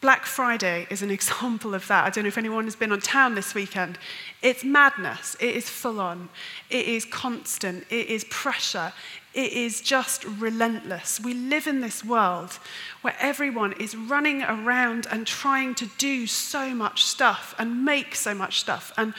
Black 0.00 0.26
Friday 0.26 0.86
is 0.90 1.02
an 1.02 1.10
example 1.18 1.74
of 1.74 1.86
that. 1.88 2.04
I 2.04 2.10
don't 2.10 2.24
know 2.24 2.28
if 2.28 2.38
anyone 2.38 2.64
has 2.64 2.76
been 2.76 2.92
on 2.92 3.00
town 3.00 3.34
this 3.34 3.54
weekend. 3.54 3.98
It's 4.42 4.62
madness. 4.62 5.36
It 5.40 5.56
is 5.56 5.68
full 5.68 6.00
on. 6.00 6.28
It 6.70 6.86
is 6.86 7.04
constant. 7.04 7.84
It 7.90 8.06
is 8.06 8.24
pressure. 8.24 8.92
It 9.34 9.52
is 9.52 9.80
just 9.80 10.24
relentless. 10.24 11.20
We 11.20 11.34
live 11.34 11.66
in 11.66 11.80
this 11.80 12.04
world 12.04 12.58
where 13.02 13.16
everyone 13.20 13.72
is 13.74 13.96
running 13.96 14.42
around 14.42 15.06
and 15.10 15.26
trying 15.26 15.74
to 15.76 15.86
do 15.98 16.26
so 16.26 16.74
much 16.74 17.04
stuff 17.04 17.54
and 17.58 17.84
make 17.84 18.14
so 18.14 18.34
much 18.34 18.60
stuff 18.60 18.92
and 18.96 19.14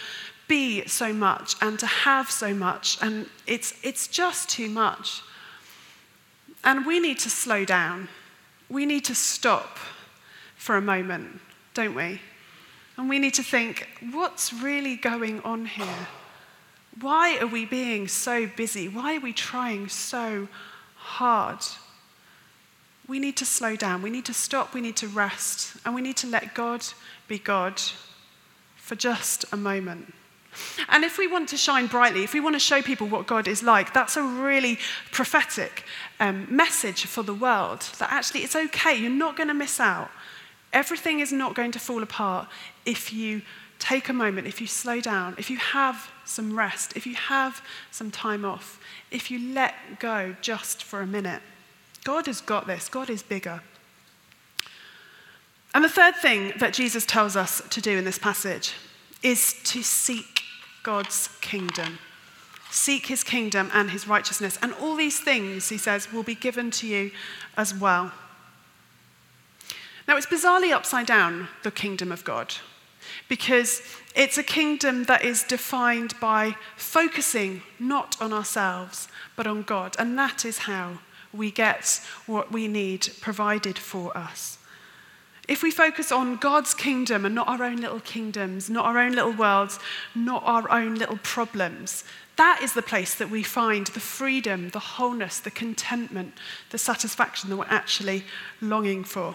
be 0.48 0.86
so 0.88 1.14
much 1.14 1.56
and 1.62 1.78
to 1.80 1.86
have 1.86 2.32
so 2.32 2.54
much. 2.54 2.98
And 3.02 3.28
it's, 3.46 3.74
it's 3.84 4.08
just 4.08 4.50
too 4.50 4.70
much. 4.70 5.22
And 6.64 6.86
we 6.86 7.00
need 7.00 7.20
to 7.20 7.30
slow 7.30 7.66
down. 7.66 8.10
We 8.70 8.86
need 8.86 9.06
to 9.06 9.16
stop 9.16 9.78
for 10.56 10.76
a 10.76 10.82
moment, 10.82 11.40
don't 11.74 11.96
we? 11.96 12.22
And 12.98 13.08
we 13.08 13.18
need 13.18 13.34
to 13.36 13.44
think 13.44 13.88
what's 14.12 14.52
really 14.52 14.98
going 14.98 15.42
on 15.42 15.66
here? 15.66 16.08
Why 17.00 17.38
are 17.38 17.48
we 17.48 17.66
being 17.66 18.08
so 18.08 18.46
busy? 18.46 18.90
Why 18.90 19.16
are 19.16 19.22
we 19.22 19.32
trying 19.32 19.88
so 19.88 20.50
hard? 20.96 21.60
We 23.08 23.20
need 23.20 23.38
to 23.38 23.46
slow 23.46 23.76
down. 23.76 24.02
We 24.02 24.10
need 24.10 24.26
to 24.26 24.34
stop. 24.34 24.74
We 24.74 24.82
need 24.82 24.98
to 24.98 25.08
rest. 25.08 25.78
And 25.86 25.96
we 25.96 26.02
need 26.02 26.18
to 26.18 26.28
let 26.28 26.54
God 26.54 26.86
be 27.28 27.40
God 27.40 27.82
for 28.76 28.96
just 28.96 29.46
a 29.54 29.58
moment. 29.58 30.14
And 30.88 31.04
if 31.04 31.18
we 31.18 31.28
want 31.28 31.50
to 31.50 31.58
shine 31.58 31.88
brightly, 31.88 32.24
if 32.24 32.34
we 32.34 32.40
want 32.40 32.56
to 32.56 32.60
show 32.60 32.82
people 32.82 33.08
what 33.08 33.28
God 33.28 33.48
is 33.48 33.62
like, 33.64 33.94
that's 33.94 34.18
a 34.18 34.24
really 34.24 34.80
prophetic 35.12 35.84
um, 36.20 36.48
message 36.50 37.06
for 37.06 37.24
the 37.24 37.34
world 37.34 37.82
that 38.00 38.12
actually 38.12 38.42
it's 38.42 38.56
okay, 38.56 38.96
you're 38.96 39.10
not 39.10 39.38
going 39.38 39.48
to 39.50 39.54
miss 39.54 39.80
out. 39.80 40.10
Everything 40.74 41.20
is 41.20 41.32
not 41.32 41.56
going 41.56 41.72
to 41.72 41.80
fall 41.80 42.04
apart 42.04 42.48
if 42.86 43.14
you 43.14 43.42
take 43.80 44.10
a 44.10 44.14
moment, 44.14 44.46
if 44.46 44.60
you 44.60 44.68
slow 44.68 45.00
down, 45.00 45.36
if 45.38 45.50
you 45.50 45.58
have 45.58 46.12
some 46.26 46.58
rest, 46.58 46.94
if 46.96 47.08
you 47.08 47.16
have 47.16 47.62
some 47.92 48.12
time 48.12 48.44
off, 48.44 48.80
if 49.10 49.32
you 49.32 49.54
let 49.54 49.74
go 50.00 50.36
just 50.42 50.84
for 50.84 51.02
a 51.02 51.08
minute. 51.08 51.42
God 52.04 52.28
has 52.28 52.42
got 52.42 52.68
this, 52.68 52.90
God 52.90 53.10
is 53.10 53.24
bigger. 53.24 53.62
And 55.74 55.84
the 55.84 55.90
third 55.90 56.16
thing 56.16 56.54
that 56.58 56.74
Jesus 56.74 57.06
tells 57.06 57.36
us 57.36 57.62
to 57.70 57.82
do 57.82 57.98
in 57.98 58.04
this 58.04 58.18
passage 58.18 58.74
is 59.22 59.56
to 59.64 59.84
seek 59.84 60.39
God's 60.84 61.30
kingdom. 61.42 62.00
Seek 62.72 63.08
his 63.08 63.24
kingdom 63.24 63.72
and 63.74 63.90
his 63.90 64.08
righteousness. 64.08 64.60
And 64.62 64.74
all 64.74 64.96
these 64.96 65.20
things, 65.20 65.70
he 65.70 65.78
says, 65.78 66.14
will 66.14 66.24
be 66.24 66.36
given 66.36 66.70
to 66.72 66.88
you 66.88 67.12
as 67.58 67.74
well. 67.74 68.12
Now, 70.08 70.18
it's 70.18 70.28
bizarrely 70.28 70.72
upside 70.72 71.08
down, 71.08 71.48
the 71.64 71.72
kingdom 71.72 72.12
of 72.12 72.24
God, 72.24 72.56
because 73.28 73.82
it's 74.16 74.38
a 74.38 74.44
kingdom 74.44 75.06
that 75.06 75.24
is 75.24 75.44
defined 75.44 76.14
by 76.20 76.56
focusing 76.76 77.62
not 77.80 78.20
on 78.22 78.34
ourselves, 78.34 79.08
but 79.36 79.48
on 79.48 79.64
God. 79.64 79.96
And 79.98 80.18
that 80.18 80.46
is 80.46 80.60
how 80.60 81.00
we 81.34 81.52
get 81.52 82.02
what 82.26 82.52
we 82.52 82.68
need 82.68 83.10
provided 83.22 83.78
for 83.78 84.16
us. 84.16 84.59
If 85.50 85.64
we 85.64 85.72
focus 85.72 86.12
on 86.12 86.36
God's 86.36 86.76
kingdom 86.76 87.26
and 87.26 87.34
not 87.34 87.48
our 87.48 87.64
own 87.64 87.78
little 87.78 88.02
kingdoms, 88.02 88.70
not 88.70 88.86
our 88.86 89.00
own 89.00 89.14
little 89.14 89.34
worlds, 89.34 89.80
not 90.14 90.44
our 90.46 90.72
own 90.72 90.94
little 90.94 91.18
problems, 91.24 92.04
that 92.36 92.62
is 92.62 92.74
the 92.74 92.84
place 92.84 93.16
that 93.16 93.32
we 93.32 93.42
find 93.42 93.88
the 93.88 94.00
freedom, 94.00 94.70
the 94.70 94.80
wholeness, 94.80 95.40
the 95.40 95.50
contentment, 95.50 96.36
the 96.70 96.78
satisfaction 96.78 97.50
that 97.50 97.58
we're 97.58 97.66
actually 97.68 98.26
longing 98.62 99.04
for. 99.04 99.34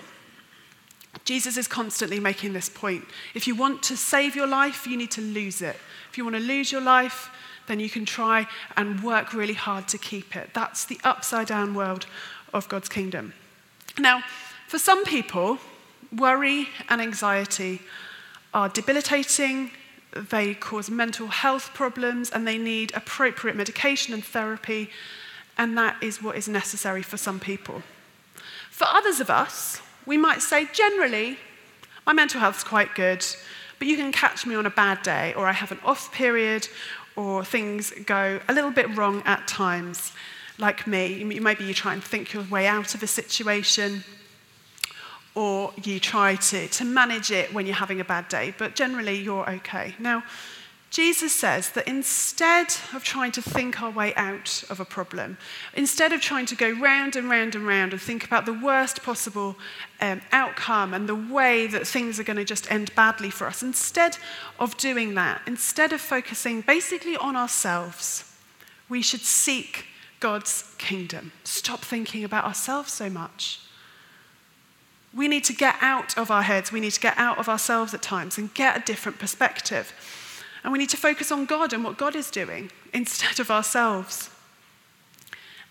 Jesus 1.25 1.57
is 1.57 1.67
constantly 1.67 2.21
making 2.21 2.53
this 2.53 2.69
point. 2.69 3.05
If 3.35 3.49
you 3.49 3.57
want 3.57 3.83
to 3.83 3.97
save 3.97 4.37
your 4.37 4.47
life, 4.47 4.87
you 4.87 4.97
need 4.97 5.11
to 5.11 5.21
lose 5.21 5.63
it. 5.63 5.77
If 6.11 6.17
you 6.17 6.23
want 6.23 6.37
to 6.37 6.43
lose 6.43 6.71
your 6.71 6.81
life, 6.81 7.29
then 7.67 7.81
you 7.81 7.91
can 7.91 8.05
try 8.05 8.47
and 8.77 9.03
work 9.03 9.35
really 9.35 9.55
hard 9.55 9.89
to 9.89 9.99
keep 9.99 10.37
it. 10.37 10.51
That's 10.55 10.85
the 10.85 11.01
upside 11.03 11.49
down 11.49 11.75
world 11.75 12.07
of 12.53 12.69
God's 12.69 12.89
kingdom. 12.89 13.35
Now, 13.99 14.23
for 14.69 14.79
some 14.79 15.05
people, 15.05 15.59
Worry 16.17 16.69
and 16.89 17.01
anxiety 17.01 17.81
are 18.53 18.69
debilitating, 18.69 19.71
they 20.13 20.55
cause 20.55 20.89
mental 20.89 21.27
health 21.27 21.75
problems, 21.75 22.31
and 22.31 22.47
they 22.47 22.59
need 22.59 22.93
appropriate 22.95 23.57
medication 23.57 24.15
and 24.15 24.25
therapy, 24.25 24.91
and 25.59 25.77
that 25.77 25.97
is 26.03 26.23
what 26.23 26.37
is 26.37 26.47
necessary 26.47 27.03
for 27.03 27.17
some 27.17 27.41
people. 27.41 27.83
For 28.71 28.87
others 28.89 29.19
of 29.21 29.29
us, 29.29 29.81
we 30.07 30.17
might 30.17 30.43
say, 30.43 30.69
generally, 30.73 31.39
my 32.07 32.13
mental 32.13 32.41
health 32.41 32.59
is 32.59 32.65
quite 32.65 32.95
good, 32.95 33.25
but 33.79 33.89
you 33.89 33.97
can 33.97 34.13
catch 34.13 34.47
me 34.47 34.55
on 34.55 34.67
a 34.67 34.71
bad 34.71 35.03
day, 35.03 35.35
or 35.35 35.47
I 35.47 35.53
have 35.53 35.73
an 35.73 35.81
off 35.85 36.13
period, 36.13 36.69
or 37.17 37.45
things 37.45 37.93
go 38.07 38.41
a 38.49 38.53
little 38.53 38.71
bit 38.71 38.95
wrong 38.97 39.23
at 39.25 39.49
times. 39.49 40.13
like 40.59 40.87
me. 40.87 41.25
Maybe 41.25 41.65
you 41.65 41.75
try 41.75 41.93
and 41.95 42.03
think 42.03 42.33
your 42.33 42.45
way 42.45 42.67
out 42.67 42.95
of 42.95 43.03
a 43.03 43.07
situation, 43.07 44.05
or 45.35 45.73
you 45.83 45.99
try 45.99 46.37
to, 46.37 46.69
to 46.69 46.85
manage 46.85 47.31
it 47.31 47.53
when 47.53 47.67
you're 47.67 47.75
having 47.75 48.01
a 48.01 48.05
bad 48.05 48.29
day, 48.29 48.55
but 48.57 48.75
generally 48.75 49.21
you're 49.21 49.49
okay. 49.51 49.95
Now, 49.99 50.23
Jesus 50.95 51.33
says 51.33 51.71
that 51.71 51.89
instead 51.89 52.69
of 52.95 53.03
trying 53.03 53.33
to 53.33 53.43
think 53.43 53.83
our 53.83 53.91
way 53.91 54.15
out 54.15 54.63
of 54.71 54.79
a 54.79 54.85
problem, 54.85 55.39
instead 55.75 56.13
of 56.13 56.21
trying 56.21 56.47
to 56.47 56.55
go 56.55 56.71
round 56.71 57.17
and 57.17 57.29
round 57.29 57.57
and 57.57 57.67
round 57.67 57.93
and 57.93 58.01
think 58.01 58.25
about 58.25 58.47
the 58.47 58.53
worst 58.53 59.03
possible 59.03 59.57
um, 60.01 60.21
outcome 60.31 60.95
and 60.95 61.09
the 61.09 61.17
way 61.17 61.67
that 61.67 61.85
things 61.85 62.21
are 62.21 62.23
going 62.23 62.37
to 62.37 62.45
just 62.45 62.71
end 62.71 62.95
badly 62.95 63.29
for 63.29 63.49
us, 63.49 63.61
instead 63.61 64.19
of 64.61 64.77
doing 64.77 65.17
that, 65.17 65.43
instead 65.49 65.93
of 65.93 66.01
focusing 66.01 66.61
basically 66.61 67.17
on 67.17 67.35
ourselves, 67.35 68.33
we 68.89 69.03
should 69.03 69.23
seek 69.23 69.87
God's 70.21 70.77
kingdom. 70.79 71.33
Stop 71.43 71.81
thinking 71.81 72.23
about 72.23 72.45
ourselves 72.45 72.93
so 72.93 73.11
much. 73.11 73.59
We 75.15 75.29
need 75.29 75.45
to 75.45 75.53
get 75.53 75.77
out 75.81 76.19
of 76.19 76.31
our 76.31 76.43
heads, 76.43 76.73
we 76.73 76.81
need 76.81 76.93
to 76.93 77.01
get 77.01 77.17
out 77.17 77.39
of 77.39 77.49
ourselves 77.49 77.95
at 77.95 78.03
times 78.03 78.37
and 78.37 78.53
get 78.53 78.77
a 78.77 78.85
different 78.85 79.19
perspective. 79.19 79.93
And 80.63 80.73
we 80.73 80.79
need 80.79 80.91
to 80.91 80.97
focus 80.97 81.31
on 81.31 81.45
God 81.45 81.73
and 81.73 81.85
what 81.85 81.99
God 81.99 82.17
is 82.17 82.31
doing 82.31 82.71
instead 82.93 83.39
of 83.39 83.51
ourselves. 83.51 84.31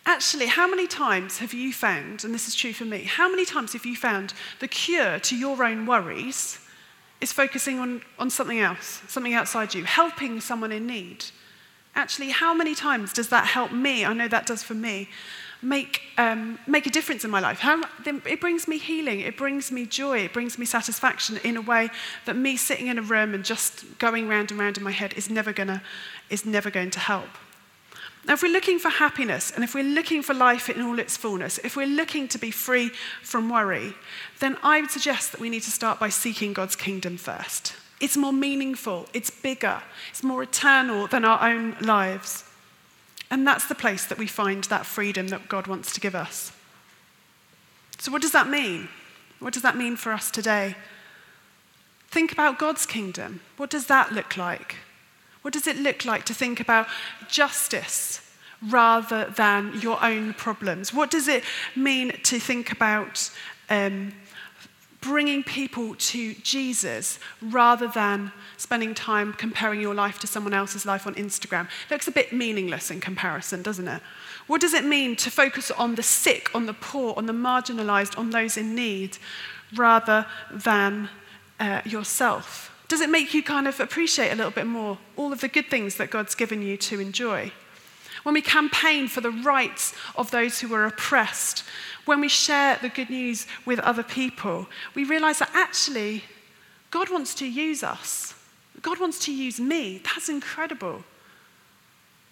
Actually, 0.05 0.47
how 0.47 0.67
many 0.67 0.85
times 0.85 1.37
have 1.37 1.53
you 1.53 1.71
found, 1.71 2.25
and 2.25 2.33
this 2.33 2.47
is 2.47 2.55
true 2.55 2.73
for 2.73 2.83
me, 2.83 3.03
how 3.03 3.29
many 3.29 3.45
times 3.45 3.71
have 3.73 3.85
you 3.85 3.95
found 3.95 4.33
the 4.59 4.67
cure 4.67 5.17
to 5.19 5.35
your 5.35 5.63
own 5.63 5.85
worries 5.85 6.59
is 7.21 7.31
focusing 7.31 7.79
on, 7.79 8.01
on 8.19 8.29
something 8.29 8.59
else, 8.59 9.01
something 9.07 9.33
outside 9.33 9.73
you, 9.73 9.85
helping 9.85 10.41
someone 10.41 10.73
in 10.73 10.85
need? 10.85 11.23
Actually, 11.95 12.31
how 12.31 12.53
many 12.53 12.75
times 12.75 13.13
does 13.13 13.29
that 13.29 13.45
help 13.47 13.71
me? 13.71 14.03
I 14.03 14.13
know 14.13 14.27
that 14.27 14.45
does 14.45 14.61
for 14.61 14.73
me 14.73 15.09
make, 15.63 16.01
um, 16.17 16.59
make 16.67 16.85
a 16.85 16.89
difference 16.89 17.23
in 17.23 17.31
my 17.31 17.39
life. 17.39 17.59
How, 17.59 17.81
it 18.05 18.41
brings 18.41 18.67
me 18.67 18.77
healing, 18.77 19.21
it 19.21 19.37
brings 19.37 19.71
me 19.71 19.85
joy, 19.85 20.19
it 20.19 20.33
brings 20.33 20.59
me 20.59 20.65
satisfaction 20.65 21.39
in 21.43 21.57
a 21.57 21.61
way 21.61 21.89
that 22.25 22.35
me 22.35 22.57
sitting 22.57 22.87
in 22.87 22.99
a 22.99 23.01
room 23.01 23.33
and 23.33 23.43
just 23.43 23.97
going 23.97 24.27
round 24.27 24.51
and 24.51 24.59
round 24.59 24.77
in 24.77 24.83
my 24.83 24.91
head 24.91 25.13
is 25.13 25.29
never, 25.29 25.53
gonna, 25.53 25.81
is 26.29 26.45
never 26.45 26.69
going 26.69 26.91
to 26.91 26.99
help. 26.99 27.29
Now, 28.25 28.33
if 28.33 28.41
we're 28.43 28.53
looking 28.53 28.79
for 28.79 28.89
happiness 28.89 29.51
and 29.51 29.63
if 29.63 29.75
we're 29.75 29.83
looking 29.83 30.21
for 30.21 30.33
life 30.33 30.69
in 30.69 30.81
all 30.81 30.97
its 30.97 31.17
fullness, 31.17 31.57
if 31.59 31.75
we're 31.75 31.87
looking 31.87 32.27
to 32.29 32.37
be 32.37 32.51
free 32.51 32.89
from 33.21 33.49
worry, 33.49 33.93
then 34.39 34.57
I 34.63 34.79
would 34.79 34.91
suggest 34.91 35.33
that 35.33 35.41
we 35.41 35.49
need 35.49 35.63
to 35.63 35.71
start 35.71 35.99
by 35.99 36.09
seeking 36.09 36.53
God's 36.53 36.77
kingdom 36.77 37.17
first. 37.17 37.73
It's 37.99 38.15
more 38.15 38.33
meaningful, 38.33 39.07
it's 39.13 39.29
bigger, 39.29 39.81
it's 40.09 40.23
more 40.23 40.43
eternal 40.43 41.07
than 41.07 41.25
our 41.25 41.49
own 41.49 41.75
lives. 41.81 42.45
And 43.33 43.47
that's 43.47 43.65
the 43.65 43.73
place 43.73 44.05
that 44.05 44.19
we 44.19 44.27
find 44.27 44.65
that 44.65 44.85
freedom 44.85 45.29
that 45.29 45.49
God 45.49 45.65
wants 45.65 45.91
to 45.95 45.99
give 45.99 46.13
us. 46.13 46.51
So, 47.97 48.11
what 48.11 48.21
does 48.21 48.31
that 48.33 48.47
mean? 48.47 48.89
What 49.39 49.53
does 49.53 49.63
that 49.63 49.75
mean 49.75 49.95
for 49.95 50.11
us 50.11 50.29
today? 50.29 50.75
Think 52.09 52.31
about 52.31 52.59
God's 52.59 52.85
kingdom. 52.85 53.41
What 53.57 53.71
does 53.71 53.87
that 53.87 54.11
look 54.11 54.37
like? 54.37 54.75
What 55.41 55.51
does 55.51 55.65
it 55.65 55.77
look 55.77 56.05
like 56.05 56.25
to 56.25 56.33
think 56.35 56.59
about 56.59 56.85
justice 57.27 58.21
rather 58.61 59.25
than 59.25 59.79
your 59.81 59.97
own 60.05 60.35
problems? 60.35 60.93
What 60.93 61.09
does 61.09 61.27
it 61.27 61.43
mean 61.75 62.11
to 62.11 62.39
think 62.39 62.71
about 62.71 63.31
um, 63.67 64.13
bringing 65.03 65.43
people 65.43 65.95
to 65.95 66.33
Jesus 66.35 67.19
rather 67.41 67.87
than 67.89 68.31
spending 68.55 68.95
time 68.95 69.33
comparing 69.33 69.81
your 69.81 69.93
life 69.93 70.17
to 70.19 70.27
someone 70.27 70.53
else's 70.53 70.85
life 70.85 71.05
on 71.05 71.13
Instagram. 71.15 71.67
Looks 71.91 72.07
a 72.07 72.11
bit 72.11 72.31
meaningless 72.31 72.89
in 72.89 73.01
comparison, 73.01 73.61
doesn't 73.61 73.87
it? 73.87 74.01
What 74.47 74.61
does 74.61 74.73
it 74.73 74.85
mean 74.85 75.17
to 75.17 75.29
focus 75.29 75.71
on 75.71 75.95
the 75.95 76.03
sick, 76.03 76.49
on 76.55 76.65
the 76.65 76.73
poor, 76.73 77.13
on 77.17 77.25
the 77.25 77.33
marginalized, 77.33 78.17
on 78.17 78.29
those 78.29 78.55
in 78.55 78.75
need, 78.75 79.17
rather 79.75 80.25
than 80.49 81.09
uh, 81.59 81.81
yourself? 81.83 82.71
Does 82.87 83.01
it 83.01 83.09
make 83.09 83.33
you 83.33 83.43
kind 83.43 83.67
of 83.67 83.79
appreciate 83.79 84.31
a 84.31 84.35
little 84.35 84.51
bit 84.51 84.67
more 84.67 84.97
all 85.17 85.33
of 85.33 85.41
the 85.41 85.47
good 85.49 85.69
things 85.69 85.95
that 85.95 86.11
God's 86.11 86.33
given 86.33 86.61
you 86.61 86.77
to 86.77 86.99
enjoy? 87.01 87.51
When 88.23 88.33
we 88.33 88.41
campaign 88.41 89.07
for 89.07 89.21
the 89.21 89.31
rights 89.31 89.93
of 90.15 90.31
those 90.31 90.59
who 90.59 90.73
are 90.73 90.85
oppressed, 90.85 91.63
when 92.05 92.19
we 92.19 92.29
share 92.29 92.77
the 92.81 92.89
good 92.89 93.09
news 93.09 93.47
with 93.65 93.79
other 93.79 94.03
people, 94.03 94.67
we 94.95 95.03
realize 95.03 95.39
that 95.39 95.51
actually 95.53 96.23
God 96.91 97.09
wants 97.09 97.35
to 97.35 97.45
use 97.47 97.83
us. 97.83 98.33
God 98.81 98.99
wants 98.99 99.19
to 99.25 99.33
use 99.33 99.59
me. 99.59 100.01
That's 100.03 100.29
incredible. 100.29 101.03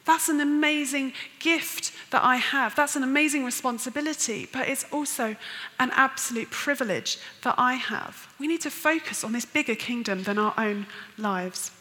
That's 0.05 0.29
an 0.29 0.41
amazing 0.41 1.13
gift 1.39 1.91
that 2.11 2.23
I 2.23 2.37
have. 2.37 2.75
That's 2.75 2.95
an 2.95 3.03
amazing 3.03 3.45
responsibility, 3.45 4.49
but 4.51 4.67
it's 4.67 4.85
also 4.91 5.35
an 5.79 5.91
absolute 5.93 6.49
privilege 6.49 7.17
that 7.43 7.55
I 7.57 7.73
have. 7.73 8.33
We 8.39 8.47
need 8.47 8.61
to 8.61 8.71
focus 8.71 9.23
on 9.23 9.31
this 9.31 9.45
bigger 9.45 9.75
kingdom 9.75 10.23
than 10.23 10.37
our 10.39 10.53
own 10.57 10.87
lives. 11.17 11.71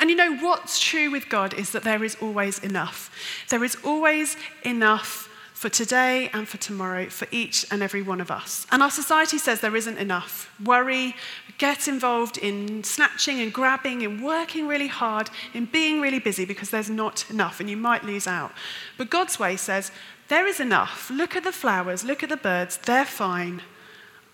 And 0.00 0.10
you 0.10 0.16
know 0.16 0.36
what's 0.36 0.78
true 0.80 1.10
with 1.10 1.28
God 1.28 1.54
is 1.54 1.70
that 1.70 1.84
there 1.84 2.04
is 2.04 2.16
always 2.20 2.58
enough. 2.60 3.10
There 3.48 3.64
is 3.64 3.76
always 3.84 4.36
enough 4.62 5.28
for 5.58 5.68
today 5.68 6.30
and 6.32 6.46
for 6.46 6.56
tomorrow 6.56 7.08
for 7.08 7.26
each 7.32 7.66
and 7.72 7.82
every 7.82 8.00
one 8.00 8.20
of 8.20 8.30
us. 8.30 8.64
And 8.70 8.80
our 8.80 8.92
society 8.92 9.38
says 9.38 9.60
there 9.60 9.74
isn't 9.74 9.98
enough. 9.98 10.54
Worry, 10.64 11.16
get 11.58 11.88
involved 11.88 12.38
in 12.38 12.84
snatching 12.84 13.40
and 13.40 13.52
grabbing, 13.52 14.02
in 14.02 14.22
working 14.22 14.68
really 14.68 14.86
hard, 14.86 15.30
in 15.52 15.64
being 15.64 16.00
really 16.00 16.20
busy 16.20 16.44
because 16.44 16.70
there's 16.70 16.88
not 16.88 17.28
enough 17.28 17.58
and 17.58 17.68
you 17.68 17.76
might 17.76 18.04
lose 18.04 18.28
out. 18.28 18.52
But 18.96 19.10
God's 19.10 19.40
way 19.40 19.56
says 19.56 19.90
there 20.28 20.46
is 20.46 20.60
enough. 20.60 21.10
Look 21.10 21.34
at 21.34 21.42
the 21.42 21.50
flowers, 21.50 22.04
look 22.04 22.22
at 22.22 22.28
the 22.28 22.36
birds, 22.36 22.76
they're 22.76 23.04
fine. 23.04 23.60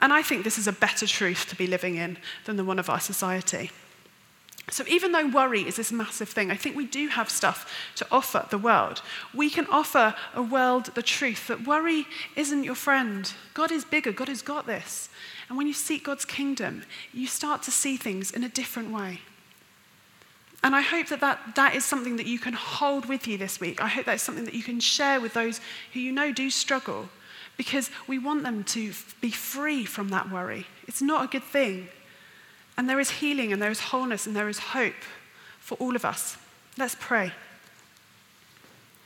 And 0.03 0.13
I 0.13 0.21
think 0.21 0.45
this 0.45 0.59
is 0.59 0.67
a 0.67 0.73
better 0.73 1.07
truth 1.07 1.47
to 1.49 1.57
be 1.57 1.67
living 1.67 1.95
in 1.95 2.19
than 2.45 2.57
the 2.57 2.65
one 2.65 2.79
of 2.79 2.91
our 2.91 3.01
society. 3.01 3.71
So, 4.71 4.83
even 4.89 5.13
though 5.13 5.29
worry 5.29 5.61
is 5.61 5.77
this 5.77 5.93
massive 5.93 6.29
thing, 6.29 6.51
I 6.51 6.57
think 6.57 6.75
we 6.75 6.87
do 6.87 7.09
have 7.09 7.29
stuff 7.29 7.71
to 7.97 8.07
offer 8.11 8.47
the 8.49 8.59
world. 8.59 9.03
We 9.35 9.51
can 9.51 9.67
offer 9.67 10.15
a 10.35 10.43
world 10.43 10.87
the 10.95 11.03
truth 11.03 11.49
that 11.49 11.67
worry 11.67 12.07
isn't 12.35 12.65
your 12.65 12.75
friend. 12.75 13.31
God 13.53 13.71
is 13.71 13.85
bigger, 13.85 14.11
God 14.11 14.29
has 14.29 14.41
got 14.41 14.67
this. 14.67 15.11
And 15.49 15.59
when 15.59 15.67
you 15.67 15.75
seek 15.75 16.05
God's 16.05 16.25
kingdom, 16.25 16.85
you 17.13 17.27
start 17.27 17.63
to 17.65 17.71
see 17.71 17.99
things 17.99 18.31
in 18.31 18.43
a 18.43 18.49
different 18.49 18.91
way. 18.91 19.21
And 20.63 20.75
I 20.75 20.81
hope 20.81 21.09
that, 21.09 21.21
that 21.21 21.57
that 21.57 21.75
is 21.75 21.85
something 21.85 22.17
that 22.17 22.27
you 22.27 22.39
can 22.39 22.55
hold 22.55 23.05
with 23.05 23.29
you 23.29 23.37
this 23.37 23.61
week. 23.61 23.83
I 23.83 23.89
hope 23.89 24.07
that's 24.07 24.23
something 24.23 24.47
that 24.47 24.55
you 24.55 24.63
can 24.63 24.81
share 24.81 25.21
with 25.21 25.35
those 25.35 25.61
who 25.93 26.01
you 26.01 26.11
know 26.11 26.33
do 26.33 26.49
struggle, 26.49 27.11
because 27.59 27.91
we 28.07 28.19
want 28.19 28.45
them 28.45 28.65
to 28.65 28.95
be 29.21 29.31
free 29.31 29.85
from 29.85 30.09
that 30.09 30.31
worry. 30.31 30.67
It's 30.89 31.03
not 31.03 31.23
a 31.23 31.29
good 31.29 31.45
thing. 31.45 31.89
And 32.77 32.89
there 32.89 33.01
is 33.01 33.11
healing 33.11 33.53
and 33.53 33.63
there 33.63 33.71
is 33.71 33.81
wholeness 33.81 34.27
and 34.27 34.35
there 34.35 34.49
is 34.49 34.59
hope 34.59 34.95
for 35.61 35.77
all 35.77 35.97
of 35.97 36.05
us. 36.05 36.37
Let's 36.77 36.97
pray. 36.99 37.33